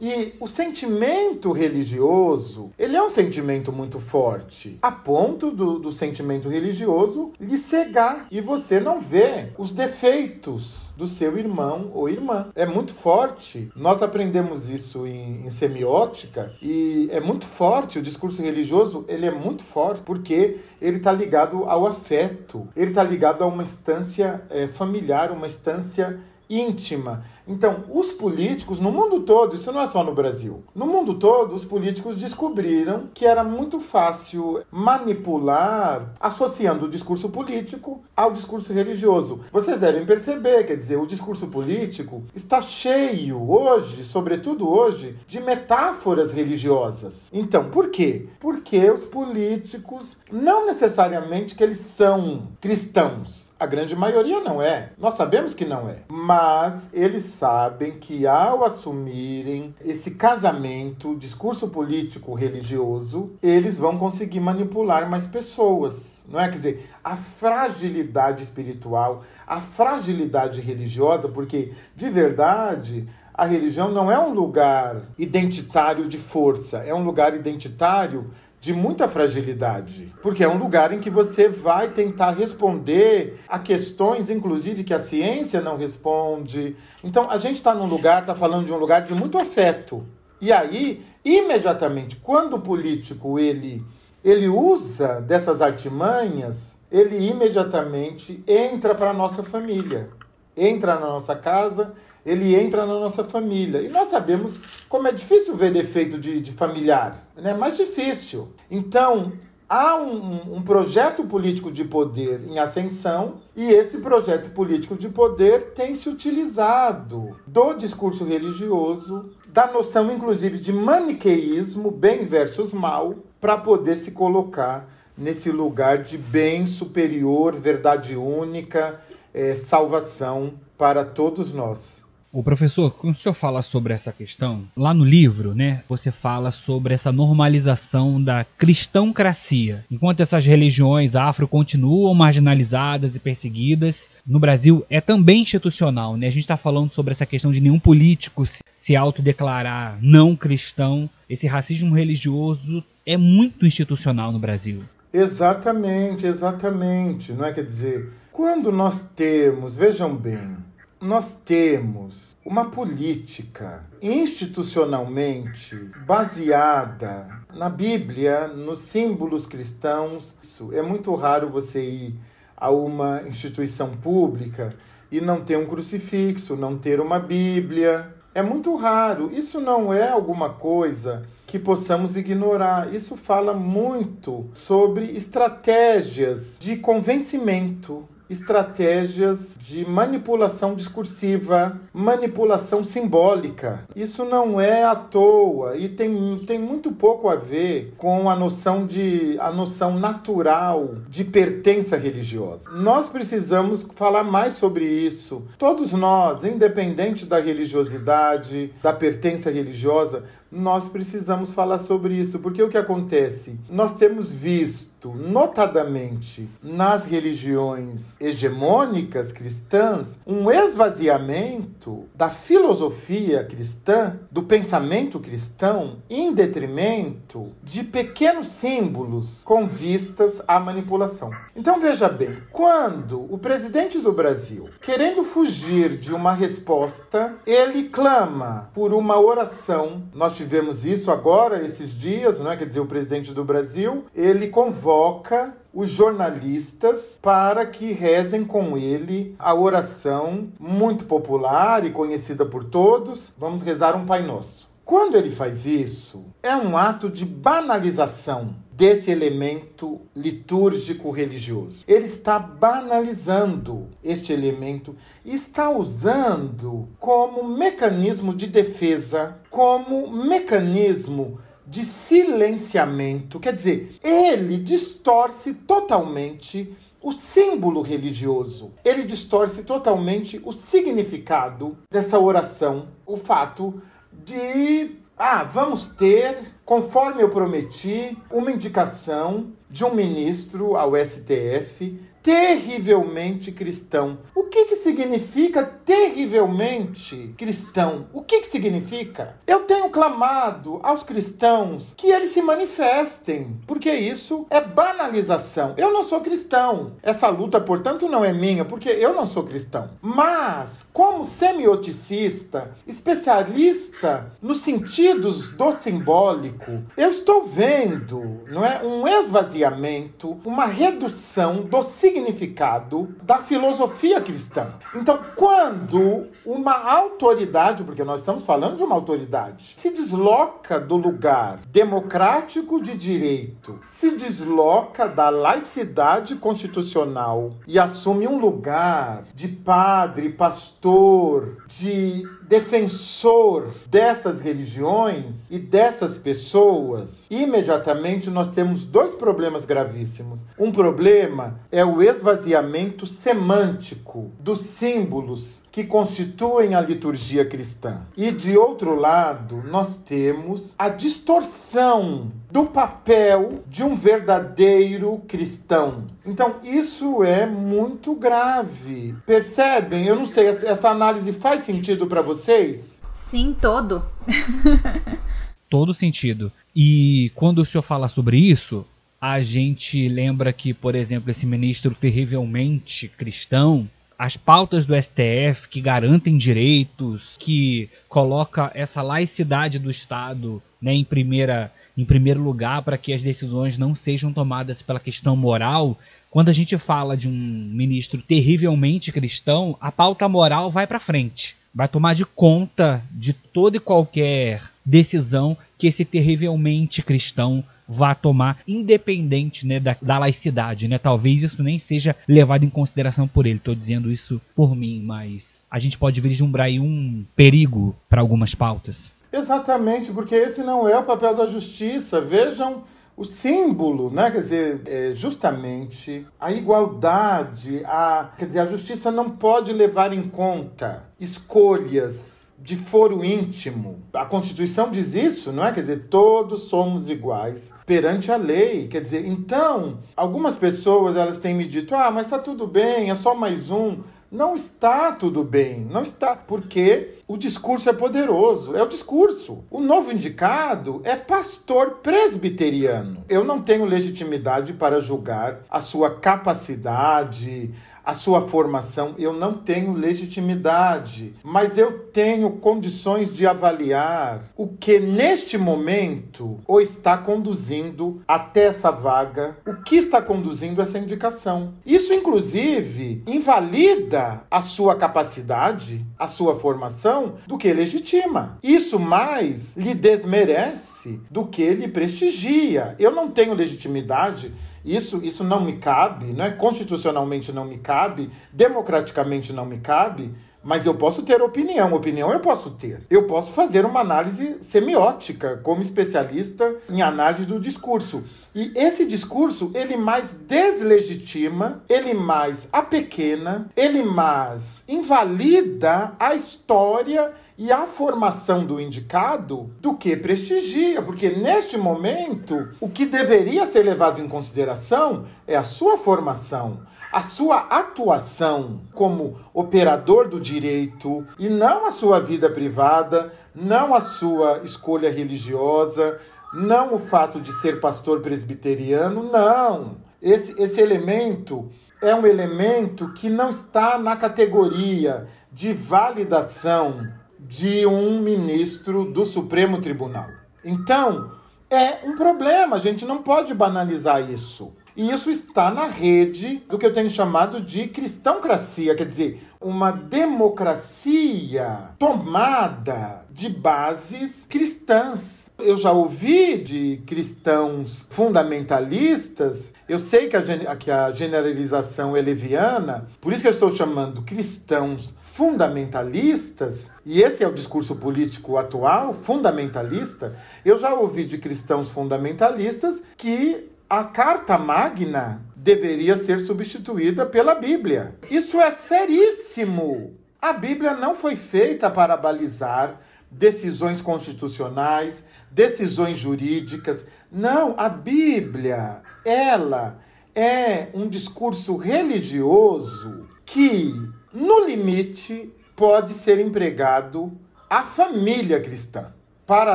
E 0.00 0.34
o 0.40 0.46
sentimento 0.46 1.52
religioso, 1.52 2.70
ele 2.78 2.96
é 2.96 3.02
um 3.02 3.10
sentimento 3.10 3.70
muito 3.70 4.00
forte, 4.00 4.78
a 4.80 4.90
ponto 4.90 5.50
do, 5.50 5.78
do 5.78 5.92
sentimento 5.92 6.48
religioso 6.48 7.32
lhe 7.38 7.58
cegar 7.58 8.26
e 8.30 8.40
você 8.40 8.80
não 8.80 9.00
vê 9.00 9.50
os 9.58 9.72
defeitos 9.72 10.90
do 10.96 11.08
seu 11.08 11.38
irmão 11.38 11.90
ou 11.94 12.08
irmã. 12.08 12.50
É 12.54 12.66
muito 12.66 12.92
forte. 12.92 13.70
Nós 13.74 14.02
aprendemos 14.02 14.68
isso 14.68 15.06
em, 15.06 15.46
em, 15.46 15.50
semiótica 15.50 16.52
e 16.62 17.08
é 17.10 17.20
muito 17.20 17.46
forte. 17.46 17.98
O 17.98 18.02
discurso 18.02 18.42
religioso 18.42 19.04
ele 19.08 19.26
é 19.26 19.30
muito 19.30 19.64
forte 19.64 20.02
porque 20.02 20.58
ele 20.80 20.98
está 20.98 21.12
ligado 21.12 21.64
ao 21.64 21.86
afeto, 21.86 22.68
ele 22.76 22.90
está 22.90 23.02
ligado 23.02 23.42
a 23.42 23.46
uma 23.46 23.62
instância 23.62 24.42
é, 24.50 24.66
familiar, 24.66 25.30
uma 25.30 25.46
instância 25.46 26.20
íntima. 26.50 27.24
Então, 27.46 27.84
os 27.90 28.10
políticos, 28.10 28.80
no 28.80 28.90
mundo 28.90 29.20
todo, 29.20 29.54
isso 29.54 29.72
não 29.72 29.80
é 29.80 29.86
só 29.86 30.04
no 30.04 30.14
Brasil, 30.14 30.62
no 30.74 30.86
mundo 30.86 31.14
todo, 31.14 31.54
os 31.54 31.64
políticos 31.64 32.16
descobriram 32.16 33.08
que 33.14 33.24
era 33.24 33.42
muito 33.42 33.80
fácil 33.80 34.62
manipular 34.70 36.12
associando 36.20 36.86
o 36.86 36.88
discurso 36.88 37.28
político 37.28 38.02
ao 38.16 38.32
discurso 38.32 38.72
religioso. 38.72 39.40
Vocês 39.52 39.78
devem 39.78 40.04
perceber, 40.04 40.64
quer 40.64 40.76
dizer, 40.76 40.96
o 40.96 41.06
discurso 41.06 41.46
político 41.46 42.22
está 42.34 42.60
cheio 42.60 43.50
hoje, 43.50 44.04
sobretudo 44.04 44.68
hoje, 44.68 45.16
de 45.26 45.40
metáforas 45.40 46.32
religiosas. 46.32 47.28
Então, 47.32 47.70
por 47.70 47.90
quê? 47.90 48.28
Porque 48.38 48.90
os 48.90 49.04
políticos, 49.04 50.16
não 50.30 50.66
necessariamente 50.66 51.54
que 51.54 51.62
eles 51.62 51.78
são 51.78 52.48
cristãos, 52.60 53.49
a 53.60 53.66
grande 53.66 53.94
maioria 53.94 54.40
não 54.40 54.62
é. 54.62 54.88
Nós 54.96 55.14
sabemos 55.14 55.52
que 55.52 55.66
não 55.66 55.86
é. 55.86 55.96
Mas 56.08 56.88
eles 56.94 57.26
sabem 57.26 57.98
que 57.98 58.26
ao 58.26 58.64
assumirem 58.64 59.74
esse 59.84 60.12
casamento, 60.12 61.14
discurso 61.14 61.68
político 61.68 62.32
religioso, 62.32 63.32
eles 63.42 63.76
vão 63.76 63.98
conseguir 63.98 64.40
manipular 64.40 65.10
mais 65.10 65.26
pessoas. 65.26 66.24
Não 66.26 66.40
é? 66.40 66.48
Quer 66.48 66.56
dizer, 66.56 66.90
a 67.04 67.16
fragilidade 67.16 68.42
espiritual, 68.42 69.24
a 69.46 69.60
fragilidade 69.60 70.58
religiosa, 70.62 71.28
porque 71.28 71.72
de 71.94 72.08
verdade 72.08 73.06
a 73.34 73.44
religião 73.44 73.90
não 73.90 74.10
é 74.10 74.18
um 74.18 74.32
lugar 74.32 75.02
identitário 75.18 76.08
de 76.08 76.16
força, 76.16 76.78
é 76.78 76.94
um 76.94 77.04
lugar 77.04 77.34
identitário 77.34 78.30
de 78.60 78.74
muita 78.74 79.08
fragilidade, 79.08 80.12
porque 80.20 80.44
é 80.44 80.48
um 80.48 80.58
lugar 80.58 80.92
em 80.92 81.00
que 81.00 81.08
você 81.08 81.48
vai 81.48 81.88
tentar 81.88 82.32
responder 82.32 83.40
a 83.48 83.58
questões, 83.58 84.28
inclusive, 84.28 84.84
que 84.84 84.92
a 84.92 84.98
ciência 84.98 85.62
não 85.62 85.78
responde. 85.78 86.76
Então, 87.02 87.30
a 87.30 87.38
gente 87.38 87.56
está 87.56 87.74
num 87.74 87.86
lugar, 87.86 88.20
está 88.20 88.34
falando 88.34 88.66
de 88.66 88.72
um 88.72 88.76
lugar 88.76 89.00
de 89.00 89.14
muito 89.14 89.38
afeto. 89.38 90.06
E 90.42 90.52
aí, 90.52 91.02
imediatamente, 91.24 92.16
quando 92.16 92.56
o 92.56 92.60
político 92.60 93.38
ele, 93.38 93.82
ele 94.22 94.46
usa 94.46 95.22
dessas 95.22 95.62
artimanhas, 95.62 96.76
ele 96.92 97.30
imediatamente 97.30 98.44
entra 98.46 98.94
para 98.94 99.08
a 99.08 99.14
nossa 99.14 99.42
família, 99.42 100.10
entra 100.54 100.96
na 100.96 101.06
nossa 101.06 101.34
casa 101.34 101.94
ele 102.24 102.54
entra 102.54 102.86
na 102.86 102.94
nossa 102.94 103.24
família. 103.24 103.80
E 103.80 103.88
nós 103.88 104.08
sabemos 104.08 104.60
como 104.88 105.08
é 105.08 105.12
difícil 105.12 105.56
ver 105.56 105.72
defeito 105.72 106.18
de, 106.18 106.40
de 106.40 106.52
familiar, 106.52 107.26
né? 107.36 107.54
mais 107.54 107.76
difícil. 107.76 108.48
Então, 108.70 109.32
há 109.68 109.96
um, 109.96 110.56
um, 110.56 110.62
projeto 110.62 111.22
político 111.24 111.70
de 111.70 111.84
poder 111.84 112.42
em 112.48 112.58
ascensão 112.58 113.34
e 113.54 113.70
esse 113.70 113.98
projeto 113.98 114.50
político 114.50 114.96
de 114.96 115.08
poder 115.08 115.72
tem 115.72 115.94
se 115.94 116.08
utilizado 116.08 117.36
do 117.46 117.74
discurso 117.74 118.24
religioso, 118.24 119.30
da 119.46 119.70
noção 119.70 120.12
inclusive 120.12 120.58
de 120.58 120.72
maniqueísmo, 120.72 121.90
bem 121.90 122.24
versus 122.24 122.72
mal, 122.72 123.14
para 123.40 123.56
poder 123.56 123.96
se 123.96 124.10
colocar 124.10 124.88
nesse 125.16 125.50
lugar 125.50 125.98
de 125.98 126.18
bem 126.18 126.66
superior, 126.66 127.54
verdade 127.54 128.16
única, 128.16 129.00
é, 129.32 129.54
salvação 129.54 130.54
para 130.76 131.04
todos 131.04 131.54
nós. 131.54 132.02
O 132.32 132.44
professor, 132.44 132.92
quando 132.92 133.16
o 133.16 133.18
senhor 133.18 133.34
fala 133.34 133.60
sobre 133.60 133.92
essa 133.92 134.12
questão, 134.12 134.62
lá 134.76 134.94
no 134.94 135.04
livro, 135.04 135.52
né, 135.52 135.82
você 135.88 136.12
fala 136.12 136.52
sobre 136.52 136.94
essa 136.94 137.10
normalização 137.10 138.22
da 138.22 138.46
cristãocracia. 138.56 139.84
Enquanto 139.90 140.20
essas 140.20 140.46
religiões 140.46 141.16
afro 141.16 141.48
continuam 141.48 142.14
marginalizadas 142.14 143.16
e 143.16 143.18
perseguidas, 143.18 144.08
no 144.24 144.38
Brasil 144.38 144.86
é 144.88 145.00
também 145.00 145.42
institucional, 145.42 146.16
né? 146.16 146.28
A 146.28 146.30
gente 146.30 146.44
está 146.44 146.56
falando 146.56 146.90
sobre 146.90 147.10
essa 147.10 147.26
questão 147.26 147.50
de 147.50 147.60
nenhum 147.60 147.80
político 147.80 148.44
se 148.72 148.94
autodeclarar 148.94 149.98
não 150.00 150.36
cristão. 150.36 151.10
Esse 151.28 151.48
racismo 151.48 151.96
religioso 151.96 152.84
é 153.04 153.16
muito 153.16 153.66
institucional 153.66 154.30
no 154.30 154.38
Brasil. 154.38 154.84
Exatamente, 155.12 156.26
exatamente. 156.26 157.32
Não 157.32 157.44
é 157.44 157.52
quer 157.52 157.64
dizer, 157.64 158.12
quando 158.30 158.70
nós 158.70 159.02
temos, 159.16 159.74
vejam 159.74 160.14
bem, 160.14 160.56
nós 161.00 161.34
temos 161.34 162.36
uma 162.44 162.66
política 162.70 163.86
institucionalmente 164.02 165.74
baseada 166.06 167.26
na 167.54 167.70
Bíblia, 167.70 168.46
nos 168.46 168.80
símbolos 168.80 169.46
cristãos. 169.46 170.34
Isso 170.42 170.70
é 170.74 170.82
muito 170.82 171.14
raro 171.14 171.48
você 171.48 171.82
ir 171.82 172.14
a 172.54 172.70
uma 172.70 173.22
instituição 173.26 173.96
pública 173.96 174.74
e 175.10 175.22
não 175.22 175.40
ter 175.40 175.56
um 175.56 175.64
crucifixo, 175.64 176.54
não 176.54 176.76
ter 176.76 177.00
uma 177.00 177.18
Bíblia, 177.18 178.14
É 178.32 178.42
muito 178.42 178.76
raro. 178.76 179.30
Isso 179.32 179.60
não 179.60 179.92
é 179.92 180.08
alguma 180.08 180.50
coisa 180.50 181.24
que 181.48 181.58
possamos 181.58 182.16
ignorar. 182.16 182.94
Isso 182.94 183.16
fala 183.16 183.52
muito 183.52 184.48
sobre 184.54 185.06
estratégias 185.06 186.56
de 186.60 186.76
convencimento, 186.76 188.08
estratégias 188.30 189.56
de 189.58 189.84
manipulação 189.84 190.74
discursiva, 190.74 191.80
manipulação 191.92 192.84
simbólica. 192.84 193.84
Isso 193.94 194.24
não 194.24 194.60
é 194.60 194.84
à 194.84 194.94
toa 194.94 195.76
e 195.76 195.88
tem, 195.88 196.38
tem 196.46 196.58
muito 196.58 196.92
pouco 196.92 197.28
a 197.28 197.34
ver 197.34 197.92
com 197.98 198.30
a 198.30 198.36
noção 198.36 198.86
de 198.86 199.36
a 199.40 199.50
noção 199.50 199.98
natural 199.98 200.94
de 201.08 201.24
pertença 201.24 201.96
religiosa. 201.96 202.70
Nós 202.70 203.08
precisamos 203.08 203.86
falar 203.94 204.22
mais 204.22 204.54
sobre 204.54 204.84
isso. 204.84 205.42
Todos 205.58 205.92
nós, 205.92 206.44
independente 206.44 207.26
da 207.26 207.40
religiosidade, 207.40 208.72
da 208.82 208.92
pertença 208.92 209.50
religiosa, 209.50 210.24
nós 210.50 210.88
precisamos 210.88 211.52
falar 211.52 211.78
sobre 211.78 212.14
isso, 212.16 212.40
porque 212.40 212.62
o 212.62 212.68
que 212.68 212.76
acontece? 212.76 213.58
Nós 213.70 213.92
temos 213.92 214.32
visto, 214.32 215.14
notadamente 215.14 216.48
nas 216.62 217.04
religiões 217.04 218.16
hegemônicas 218.20 219.32
cristãs, 219.32 220.18
um 220.26 220.50
esvaziamento 220.50 222.04
da 222.14 222.28
filosofia 222.28 223.42
cristã, 223.44 224.18
do 224.30 224.42
pensamento 224.42 225.18
cristão, 225.18 225.98
em 226.08 226.32
detrimento 226.32 227.48
de 227.62 227.82
pequenos 227.82 228.48
símbolos 228.48 229.42
com 229.44 229.66
vistas 229.66 230.42
à 230.46 230.60
manipulação. 230.60 231.30
Então 231.56 231.80
veja 231.80 232.08
bem, 232.08 232.38
quando 232.52 233.32
o 233.32 233.38
presidente 233.38 233.98
do 233.98 234.12
Brasil, 234.12 234.68
querendo 234.82 235.24
fugir 235.24 235.96
de 235.96 236.14
uma 236.14 236.34
resposta, 236.34 237.34
ele 237.46 237.84
clama 237.84 238.70
por 238.74 238.92
uma 238.92 239.18
oração, 239.18 240.02
nós 240.14 240.36
tivemos 240.36 240.84
isso 240.84 241.10
agora, 241.10 241.62
esses 241.64 241.90
dias, 241.90 242.38
né? 242.40 242.56
quer 242.56 242.66
dizer, 242.66 242.80
o 242.80 242.86
presidente 242.86 243.32
do 243.32 243.44
Brasil, 243.44 244.04
ele 244.14 244.48
convoca 244.48 245.54
os 245.72 245.90
jornalistas 245.90 247.18
para 247.20 247.64
que 247.66 247.92
rezem 247.92 248.44
com 248.44 248.76
ele 248.76 249.34
a 249.38 249.54
oração 249.54 250.48
muito 250.58 251.04
popular 251.04 251.84
e 251.84 251.90
conhecida 251.90 252.44
por 252.44 252.64
todos. 252.64 253.32
Vamos 253.38 253.62
rezar 253.62 253.96
um 253.96 254.06
Pai 254.06 254.22
Nosso. 254.22 254.68
Quando 254.84 255.16
ele 255.16 255.30
faz 255.30 255.66
isso, 255.66 256.24
é 256.42 256.56
um 256.56 256.76
ato 256.76 257.08
de 257.08 257.24
banalização 257.24 258.56
desse 258.72 259.10
elemento 259.10 260.00
litúrgico 260.16 261.10
religioso. 261.10 261.84
Ele 261.86 262.06
está 262.06 262.38
banalizando 262.38 263.88
este 264.02 264.32
elemento 264.32 264.96
e 265.24 265.34
está 265.34 265.70
usando 265.70 266.88
como 266.98 267.44
mecanismo 267.44 268.34
de 268.34 268.46
defesa, 268.46 269.38
como 269.48 270.10
mecanismo 270.10 271.38
de 271.70 271.84
silenciamento. 271.84 273.38
Quer 273.38 273.54
dizer, 273.54 273.94
ele 274.02 274.56
distorce 274.56 275.54
totalmente 275.54 276.76
o 277.00 277.12
símbolo 277.12 277.80
religioso. 277.80 278.72
Ele 278.84 279.04
distorce 279.04 279.62
totalmente 279.62 280.40
o 280.44 280.50
significado 280.50 281.78
dessa 281.88 282.18
oração, 282.18 282.88
o 283.06 283.16
fato 283.16 283.80
de 284.12 284.96
ah, 285.16 285.44
vamos 285.44 285.90
ter, 285.90 286.54
conforme 286.64 287.22
eu 287.22 287.28
prometi, 287.28 288.18
uma 288.30 288.50
indicação 288.50 289.52
de 289.70 289.84
um 289.84 289.94
ministro 289.94 290.76
ao 290.76 290.92
STF 290.96 292.00
terrivelmente 292.22 293.52
cristão. 293.52 294.18
Que, 294.60 294.66
que 294.66 294.76
significa 294.76 295.64
terrivelmente 295.64 297.34
cristão? 297.38 298.08
O 298.12 298.20
que, 298.20 298.40
que 298.40 298.46
significa? 298.46 299.36
Eu 299.46 299.60
tenho 299.60 299.88
clamado 299.88 300.80
aos 300.82 301.02
cristãos 301.02 301.94
que 301.96 302.08
eles 302.08 302.28
se 302.28 302.42
manifestem, 302.42 303.58
porque 303.66 303.90
isso 303.90 304.46
é 304.50 304.60
banalização. 304.60 305.72
Eu 305.78 305.90
não 305.94 306.04
sou 306.04 306.20
cristão. 306.20 306.92
Essa 307.02 307.28
luta, 307.30 307.58
portanto, 307.58 308.06
não 308.06 308.22
é 308.22 308.34
minha, 308.34 308.62
porque 308.62 308.90
eu 308.90 309.14
não 309.14 309.26
sou 309.26 309.44
cristão. 309.44 309.92
Mas, 310.02 310.86
como 310.92 311.24
semioticista, 311.24 312.70
especialista 312.86 314.30
nos 314.42 314.60
sentidos 314.60 315.52
do 315.52 315.72
simbólico, 315.72 316.82
eu 316.98 317.08
estou 317.08 317.44
vendo, 317.44 318.44
não 318.48 318.64
é, 318.64 318.82
um 318.84 319.08
esvaziamento, 319.08 320.38
uma 320.44 320.66
redução 320.66 321.62
do 321.62 321.82
significado 321.82 323.08
da 323.22 323.38
filosofia 323.38 324.20
cristã. 324.20 324.49
Então, 324.94 325.20
quando 325.36 326.28
uma 326.44 326.72
autoridade, 326.72 327.84
porque 327.84 328.04
nós 328.04 328.20
estamos 328.20 328.44
falando 328.44 328.76
de 328.76 328.82
uma 328.82 328.94
autoridade, 328.94 329.74
se 329.76 329.90
desloca 329.90 330.80
do 330.80 330.96
lugar 330.96 331.60
democrático 331.70 332.82
de 332.82 332.96
direito, 332.96 333.78
se 333.82 334.10
desloca 334.12 335.08
da 335.08 335.30
laicidade 335.30 336.36
constitucional 336.36 337.52
e 337.66 337.78
assume 337.78 338.26
um 338.26 338.38
lugar 338.38 339.24
de 339.34 339.48
padre, 339.48 340.30
pastor, 340.30 341.58
de 341.68 342.24
defensor 342.50 343.72
dessas 343.86 344.40
religiões 344.40 345.48
e 345.48 345.56
dessas 345.56 346.18
pessoas, 346.18 347.28
imediatamente 347.30 348.28
nós 348.28 348.48
temos 348.48 348.82
dois 348.82 349.14
problemas 349.14 349.64
gravíssimos. 349.64 350.44
Um 350.58 350.72
problema 350.72 351.60
é 351.70 351.84
o 351.84 352.02
esvaziamento 352.02 353.06
semântico 353.06 354.32
dos 354.40 354.58
símbolos 354.58 355.59
que 355.70 355.84
constituem 355.84 356.74
a 356.74 356.80
liturgia 356.80 357.44
cristã. 357.44 358.02
E 358.16 358.30
de 358.30 358.56
outro 358.56 358.94
lado, 358.94 359.62
nós 359.68 359.96
temos 359.96 360.74
a 360.78 360.88
distorção 360.88 362.30
do 362.50 362.66
papel 362.66 363.62
de 363.68 363.84
um 363.84 363.94
verdadeiro 363.94 365.22
cristão. 365.28 366.06
Então, 366.26 366.56
isso 366.64 367.22
é 367.22 367.46
muito 367.46 368.14
grave. 368.14 369.14
Percebem? 369.24 370.06
Eu 370.06 370.16
não 370.16 370.26
sei, 370.26 370.48
essa 370.48 370.90
análise 370.90 371.32
faz 371.32 371.62
sentido 371.62 372.06
para 372.06 372.22
vocês? 372.22 373.00
Sim, 373.30 373.56
todo. 373.60 374.04
todo 375.70 375.94
sentido. 375.94 376.50
E 376.74 377.30
quando 377.34 377.60
o 377.60 377.64
senhor 377.64 377.82
fala 377.82 378.08
sobre 378.08 378.38
isso, 378.38 378.84
a 379.20 379.40
gente 379.40 380.08
lembra 380.08 380.52
que, 380.52 380.74
por 380.74 380.94
exemplo, 380.96 381.30
esse 381.30 381.46
ministro 381.46 381.94
terrivelmente 381.94 383.06
cristão, 383.06 383.88
as 384.20 384.36
pautas 384.36 384.84
do 384.84 384.94
STF 384.94 385.66
que 385.70 385.80
garantem 385.80 386.36
direitos, 386.36 387.38
que 387.38 387.88
coloca 388.06 388.70
essa 388.74 389.00
laicidade 389.00 389.78
do 389.78 389.90
Estado 389.90 390.62
né, 390.80 390.92
em, 390.92 391.02
primeira, 391.02 391.72
em 391.96 392.04
primeiro 392.04 392.38
lugar 392.42 392.82
para 392.82 392.98
que 392.98 393.14
as 393.14 393.22
decisões 393.22 393.78
não 393.78 393.94
sejam 393.94 394.30
tomadas 394.30 394.82
pela 394.82 395.00
questão 395.00 395.34
moral. 395.34 395.98
Quando 396.30 396.50
a 396.50 396.52
gente 396.52 396.76
fala 396.76 397.16
de 397.16 397.28
um 397.28 397.32
ministro 397.32 398.20
terrivelmente 398.20 399.10
cristão, 399.10 399.74
a 399.80 399.90
pauta 399.90 400.28
moral 400.28 400.70
vai 400.70 400.86
para 400.86 401.00
frente, 401.00 401.56
vai 401.74 401.88
tomar 401.88 402.14
de 402.14 402.26
conta 402.26 403.02
de 403.10 403.32
toda 403.32 403.78
e 403.78 403.80
qualquer 403.80 404.64
decisão 404.84 405.56
que 405.78 405.86
esse 405.86 406.04
terrivelmente 406.04 407.02
cristão 407.02 407.64
vá 407.90 408.14
tomar, 408.14 408.58
independente 408.66 409.66
né, 409.66 409.80
da, 409.80 409.96
da, 410.00 410.18
laicidade. 410.18 410.86
Né? 410.86 410.96
Talvez 410.96 411.42
isso 411.42 411.62
nem 411.62 411.78
seja 411.78 412.14
levado 412.28 412.64
em 412.64 412.70
consideração 412.70 413.26
por 413.26 413.46
ele. 413.46 413.56
Estou 413.56 413.74
dizendo 413.74 414.12
isso 414.12 414.40
por 414.54 414.76
mim, 414.76 415.02
mas 415.04 415.60
a 415.68 415.78
gente 415.80 415.98
pode 415.98 416.20
vislumbrar 416.20 416.66
aí 416.66 416.78
um 416.78 417.24
perigo 417.34 417.96
para 418.08 418.20
algumas 418.20 418.54
pautas. 418.54 419.12
Exatamente, 419.32 420.12
porque 420.12 420.34
esse 420.34 420.62
não 420.62 420.88
é 420.88 420.96
o 420.98 421.04
papel 421.04 421.34
da 421.34 421.46
justiça. 421.46 422.20
Vejam 422.20 422.82
o 423.16 423.24
símbolo, 423.24 424.10
né? 424.10 424.30
Quer 424.30 424.40
dizer, 424.40 424.80
é 424.86 425.12
justamente 425.14 426.26
a 426.40 426.50
igualdade, 426.52 427.82
a, 427.84 428.30
quer 428.38 428.46
dizer, 428.46 428.60
a 428.60 428.66
justiça 428.66 429.10
não 429.10 429.30
pode 429.30 429.72
levar 429.72 430.12
em 430.12 430.22
conta 430.22 431.04
escolhas 431.20 432.39
de 432.62 432.76
foro 432.76 433.24
íntimo. 433.24 434.02
A 434.12 434.24
Constituição 434.26 434.90
diz 434.90 435.14
isso, 435.14 435.52
não 435.52 435.64
é? 435.64 435.72
Quer 435.72 435.80
dizer, 435.80 436.06
todos 436.08 436.64
somos 436.64 437.08
iguais 437.08 437.72
perante 437.86 438.30
a 438.30 438.36
lei. 438.36 438.86
Quer 438.88 439.00
dizer, 439.00 439.26
então, 439.26 439.98
algumas 440.16 440.56
pessoas 440.56 441.16
elas 441.16 441.38
têm 441.38 441.54
me 441.54 441.66
dito: 441.66 441.94
"Ah, 441.94 442.10
mas 442.10 442.26
está 442.26 442.38
tudo 442.38 442.66
bem, 442.66 443.10
é 443.10 443.14
só 443.14 443.34
mais 443.34 443.70
um". 443.70 443.98
Não 444.30 444.54
está 444.54 445.10
tudo 445.10 445.42
bem, 445.42 445.80
não 445.90 446.04
está, 446.04 446.36
porque 446.36 447.16
o 447.26 447.36
discurso 447.36 447.88
é 447.90 447.92
poderoso, 447.92 448.76
é 448.76 448.82
o 448.82 448.86
discurso. 448.86 449.64
O 449.68 449.80
novo 449.80 450.12
indicado 450.12 451.00
é 451.02 451.16
pastor 451.16 451.98
presbiteriano. 452.00 453.24
Eu 453.28 453.42
não 453.42 453.60
tenho 453.60 453.84
legitimidade 453.84 454.72
para 454.74 455.00
julgar 455.00 455.62
a 455.68 455.80
sua 455.80 456.10
capacidade, 456.10 457.74
a 458.04 458.14
sua 458.14 458.48
formação, 458.48 459.14
eu 459.18 459.32
não 459.32 459.54
tenho 459.54 459.92
legitimidade, 459.92 461.34
mas 461.42 461.78
eu 461.78 461.98
tenho 462.12 462.50
condições 462.52 463.34
de 463.34 463.46
avaliar 463.46 464.44
o 464.56 464.66
que 464.66 464.98
neste 464.98 465.56
momento 465.56 466.58
o 466.66 466.80
está 466.80 467.16
conduzindo 467.16 468.22
até 468.26 468.64
essa 468.64 468.90
vaga, 468.90 469.56
o 469.66 469.82
que 469.82 469.96
está 469.96 470.20
conduzindo 470.20 470.82
essa 470.82 470.98
indicação. 470.98 471.74
Isso, 471.84 472.12
inclusive, 472.12 473.22
invalida 473.26 474.42
a 474.50 474.62
sua 474.62 474.96
capacidade, 474.96 476.04
a 476.18 476.28
sua 476.28 476.56
formação 476.56 477.34
do 477.46 477.58
que 477.58 477.72
legitima. 477.72 478.58
Isso 478.62 478.98
mais 478.98 479.76
lhe 479.76 479.94
desmerece 479.94 481.20
do 481.30 481.46
que 481.46 481.70
lhe 481.70 481.88
prestigia. 481.88 482.94
Eu 482.98 483.10
não 483.10 483.30
tenho 483.30 483.54
legitimidade 483.54 484.52
isso, 484.84 485.20
isso 485.22 485.44
não 485.44 485.62
me 485.64 485.74
cabe, 485.74 486.26
né? 486.26 486.50
constitucionalmente 486.50 487.52
não 487.52 487.64
me 487.64 487.78
cabe, 487.78 488.30
democraticamente 488.52 489.52
não 489.52 489.66
me 489.66 489.78
cabe, 489.78 490.34
mas 490.62 490.84
eu 490.84 490.94
posso 490.94 491.22
ter 491.22 491.40
opinião. 491.40 491.92
Opinião 491.92 492.30
eu 492.32 492.40
posso 492.40 492.70
ter. 492.70 493.02
Eu 493.08 493.26
posso 493.26 493.52
fazer 493.52 493.84
uma 493.84 494.00
análise 494.00 494.56
semiótica 494.60 495.58
como 495.62 495.80
especialista 495.80 496.76
em 496.88 497.00
análise 497.00 497.46
do 497.46 497.58
discurso. 497.58 498.22
E 498.54 498.72
esse 498.74 499.06
discurso, 499.06 499.70
ele 499.74 499.96
mais 499.96 500.34
deslegitima, 500.34 501.82
ele 501.88 502.12
mais 502.12 502.68
apequena, 502.72 503.70
ele 503.76 504.02
mais 504.02 504.82
invalida 504.86 506.12
a 506.18 506.34
história 506.34 507.32
e 507.60 507.70
a 507.70 507.86
formação 507.86 508.64
do 508.64 508.80
indicado 508.80 509.70
do 509.82 509.94
que 509.94 510.16
prestigia, 510.16 511.02
porque 511.02 511.28
neste 511.28 511.76
momento 511.76 512.70
o 512.80 512.88
que 512.88 513.04
deveria 513.04 513.66
ser 513.66 513.82
levado 513.82 514.18
em 514.18 514.26
consideração 514.26 515.26
é 515.46 515.54
a 515.56 515.62
sua 515.62 515.98
formação, 515.98 516.80
a 517.12 517.20
sua 517.20 517.58
atuação 517.58 518.80
como 518.94 519.38
operador 519.52 520.26
do 520.26 520.40
direito 520.40 521.26
e 521.38 521.50
não 521.50 521.84
a 521.84 521.92
sua 521.92 522.18
vida 522.18 522.48
privada, 522.48 523.30
não 523.54 523.94
a 523.94 524.00
sua 524.00 524.62
escolha 524.64 525.12
religiosa, 525.12 526.18
não 526.54 526.94
o 526.94 526.98
fato 526.98 527.38
de 527.38 527.52
ser 527.52 527.78
pastor 527.78 528.20
presbiteriano, 528.20 529.22
não. 529.30 529.98
Esse, 530.22 530.58
esse 530.58 530.80
elemento 530.80 531.70
é 532.00 532.14
um 532.14 532.26
elemento 532.26 533.12
que 533.12 533.28
não 533.28 533.50
está 533.50 533.98
na 533.98 534.16
categoria 534.16 535.28
de 535.52 535.74
validação 535.74 537.19
de 537.50 537.84
um 537.84 538.20
ministro 538.20 539.04
do 539.04 539.26
Supremo 539.26 539.80
Tribunal. 539.80 540.28
Então, 540.64 541.32
é 541.68 542.06
um 542.06 542.14
problema, 542.14 542.76
a 542.76 542.78
gente 542.78 543.04
não 543.04 543.24
pode 543.24 543.52
banalizar 543.52 544.30
isso. 544.30 544.72
E 544.96 545.10
isso 545.10 545.32
está 545.32 545.68
na 545.68 545.86
rede 545.86 546.62
do 546.68 546.78
que 546.78 546.86
eu 546.86 546.92
tenho 546.92 547.10
chamado 547.10 547.60
de 547.60 547.88
cristãocracia, 547.88 548.94
quer 548.94 549.06
dizer, 549.06 549.42
uma 549.60 549.90
democracia 549.90 551.90
tomada 551.98 553.26
de 553.30 553.48
bases 553.48 554.46
cristãs. 554.48 555.39
Eu 555.62 555.76
já 555.76 555.92
ouvi 555.92 556.58
de 556.58 557.02
cristãos 557.06 558.06
fundamentalistas, 558.10 559.72
eu 559.88 559.98
sei 559.98 560.28
que 560.28 560.36
a, 560.36 560.76
que 560.76 560.90
a 560.90 561.10
generalização 561.10 562.16
é 562.16 562.20
leviana, 562.20 563.06
por 563.20 563.32
isso 563.32 563.42
que 563.42 563.48
eu 563.48 563.52
estou 563.52 563.70
chamando 563.74 564.22
cristãos 564.22 565.14
fundamentalistas, 565.22 566.88
e 567.04 567.22
esse 567.22 567.44
é 567.44 567.48
o 567.48 567.52
discurso 567.52 567.96
político 567.96 568.56
atual, 568.56 569.12
fundamentalista, 569.12 570.36
eu 570.64 570.78
já 570.78 570.94
ouvi 570.94 571.24
de 571.24 571.38
cristãos 571.38 571.90
fundamentalistas 571.90 573.02
que 573.16 573.70
a 573.88 574.04
Carta 574.04 574.56
Magna 574.56 575.42
deveria 575.56 576.16
ser 576.16 576.40
substituída 576.40 577.26
pela 577.26 577.54
Bíblia. 577.54 578.14
Isso 578.30 578.60
é 578.60 578.70
seríssimo. 578.70 580.14
A 580.40 580.52
Bíblia 580.52 580.94
não 580.94 581.14
foi 581.14 581.36
feita 581.36 581.90
para 581.90 582.16
balizar 582.16 583.00
decisões 583.30 584.00
constitucionais, 584.00 585.24
decisões 585.50 586.18
jurídicas. 586.18 587.04
Não, 587.30 587.74
a 587.76 587.88
Bíblia, 587.88 589.02
ela 589.24 589.98
é 590.34 590.88
um 590.94 591.08
discurso 591.08 591.76
religioso 591.76 593.26
que, 593.44 593.92
no 594.32 594.64
limite, 594.64 595.52
pode 595.74 596.14
ser 596.14 596.38
empregado 596.38 597.32
à 597.68 597.82
família 597.82 598.60
cristã. 598.60 599.12
Para 599.46 599.74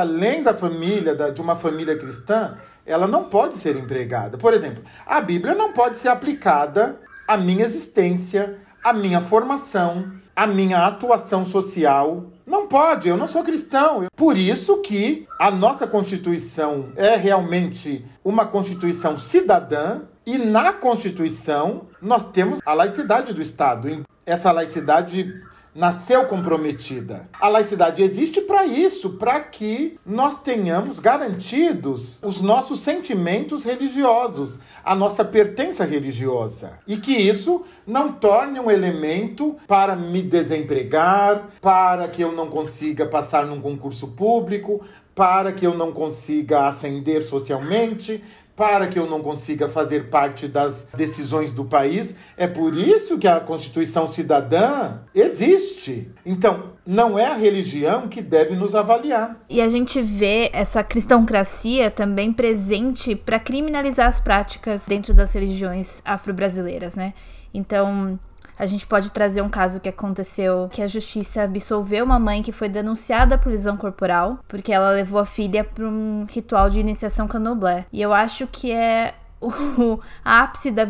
além 0.00 0.42
da 0.42 0.54
família, 0.54 1.14
de 1.14 1.40
uma 1.40 1.56
família 1.56 1.98
cristã, 1.98 2.56
ela 2.86 3.06
não 3.06 3.24
pode 3.24 3.56
ser 3.56 3.76
empregada. 3.76 4.38
Por 4.38 4.54
exemplo, 4.54 4.82
a 5.04 5.20
Bíblia 5.20 5.54
não 5.54 5.72
pode 5.72 5.98
ser 5.98 6.08
aplicada 6.08 6.98
à 7.26 7.36
minha 7.36 7.64
existência, 7.64 8.58
à 8.82 8.92
minha 8.92 9.20
formação, 9.20 10.12
à 10.36 10.46
minha 10.46 10.86
atuação 10.86 11.46
social. 11.46 12.26
Não 12.46 12.68
pode, 12.68 13.08
eu 13.08 13.16
não 13.16 13.26
sou 13.26 13.42
cristão. 13.42 14.04
Por 14.14 14.36
isso 14.36 14.82
que 14.82 15.26
a 15.40 15.50
nossa 15.50 15.86
Constituição 15.86 16.90
é 16.94 17.16
realmente 17.16 18.04
uma 18.22 18.44
Constituição 18.44 19.16
cidadã 19.16 20.02
e 20.26 20.36
na 20.36 20.74
Constituição 20.74 21.86
nós 22.00 22.28
temos 22.28 22.60
a 22.66 22.74
laicidade 22.74 23.32
do 23.32 23.40
Estado. 23.40 24.04
Essa 24.26 24.52
laicidade 24.52 25.34
nasceu 25.76 26.24
comprometida. 26.24 27.28
A 27.38 27.48
laicidade 27.48 28.02
existe 28.02 28.40
para 28.40 28.64
isso, 28.64 29.10
para 29.10 29.40
que 29.40 29.98
nós 30.04 30.40
tenhamos 30.40 30.98
garantidos 30.98 32.18
os 32.22 32.40
nossos 32.40 32.80
sentimentos 32.80 33.62
religiosos, 33.62 34.58
a 34.82 34.94
nossa 34.94 35.24
pertença 35.24 35.84
religiosa. 35.84 36.78
E 36.86 36.96
que 36.96 37.12
isso 37.12 37.64
não 37.86 38.12
torne 38.12 38.58
um 38.58 38.70
elemento 38.70 39.56
para 39.66 39.94
me 39.94 40.22
desempregar, 40.22 41.50
para 41.60 42.08
que 42.08 42.22
eu 42.22 42.32
não 42.32 42.48
consiga 42.48 43.04
passar 43.04 43.44
num 43.44 43.60
concurso 43.60 44.08
público, 44.08 44.82
para 45.14 45.52
que 45.52 45.66
eu 45.66 45.74
não 45.74 45.92
consiga 45.92 46.66
ascender 46.66 47.22
socialmente, 47.22 48.22
para 48.56 48.88
que 48.88 48.98
eu 48.98 49.08
não 49.08 49.20
consiga 49.20 49.68
fazer 49.68 50.08
parte 50.08 50.48
das 50.48 50.88
decisões 50.96 51.52
do 51.52 51.66
país. 51.66 52.14
É 52.36 52.46
por 52.46 52.74
isso 52.74 53.18
que 53.18 53.28
a 53.28 53.38
Constituição 53.38 54.08
Cidadã 54.08 55.00
existe. 55.14 56.10
Então, 56.24 56.72
não 56.86 57.18
é 57.18 57.26
a 57.26 57.34
religião 57.34 58.08
que 58.08 58.22
deve 58.22 58.56
nos 58.56 58.74
avaliar. 58.74 59.44
E 59.50 59.60
a 59.60 59.68
gente 59.68 60.00
vê 60.00 60.50
essa 60.54 60.82
cristãocracia 60.82 61.90
também 61.90 62.32
presente 62.32 63.14
para 63.14 63.38
criminalizar 63.38 64.08
as 64.08 64.18
práticas 64.18 64.86
dentro 64.86 65.12
das 65.12 65.34
religiões 65.34 66.00
afro-brasileiras, 66.04 66.94
né? 66.94 67.12
Então, 67.52 68.18
a 68.58 68.66
gente 68.66 68.86
pode 68.86 69.12
trazer 69.12 69.42
um 69.42 69.48
caso 69.48 69.80
que 69.80 69.88
aconteceu 69.88 70.68
que 70.70 70.80
a 70.80 70.86
justiça 70.86 71.42
absolveu 71.42 72.04
uma 72.04 72.18
mãe 72.18 72.42
que 72.42 72.52
foi 72.52 72.68
denunciada 72.68 73.36
por 73.36 73.50
lesão 73.50 73.76
corporal 73.76 74.38
porque 74.48 74.72
ela 74.72 74.90
levou 74.90 75.20
a 75.20 75.26
filha 75.26 75.62
para 75.62 75.84
um 75.84 76.26
ritual 76.28 76.70
de 76.70 76.80
iniciação 76.80 77.28
candomblé. 77.28 77.86
E 77.92 78.00
eu 78.00 78.12
acho 78.12 78.46
que 78.46 78.72
é 78.72 79.14
o 79.40 80.00
ápice 80.24 80.70
da, 80.70 80.84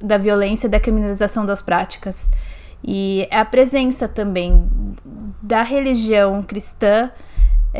da 0.00 0.18
violência 0.18 0.66
e 0.66 0.70
da 0.70 0.78
criminalização 0.78 1.44
das 1.44 1.60
práticas. 1.60 2.28
E 2.84 3.26
é 3.30 3.38
a 3.38 3.44
presença 3.44 4.06
também 4.06 4.68
da 5.42 5.62
religião 5.62 6.42
cristã 6.42 7.10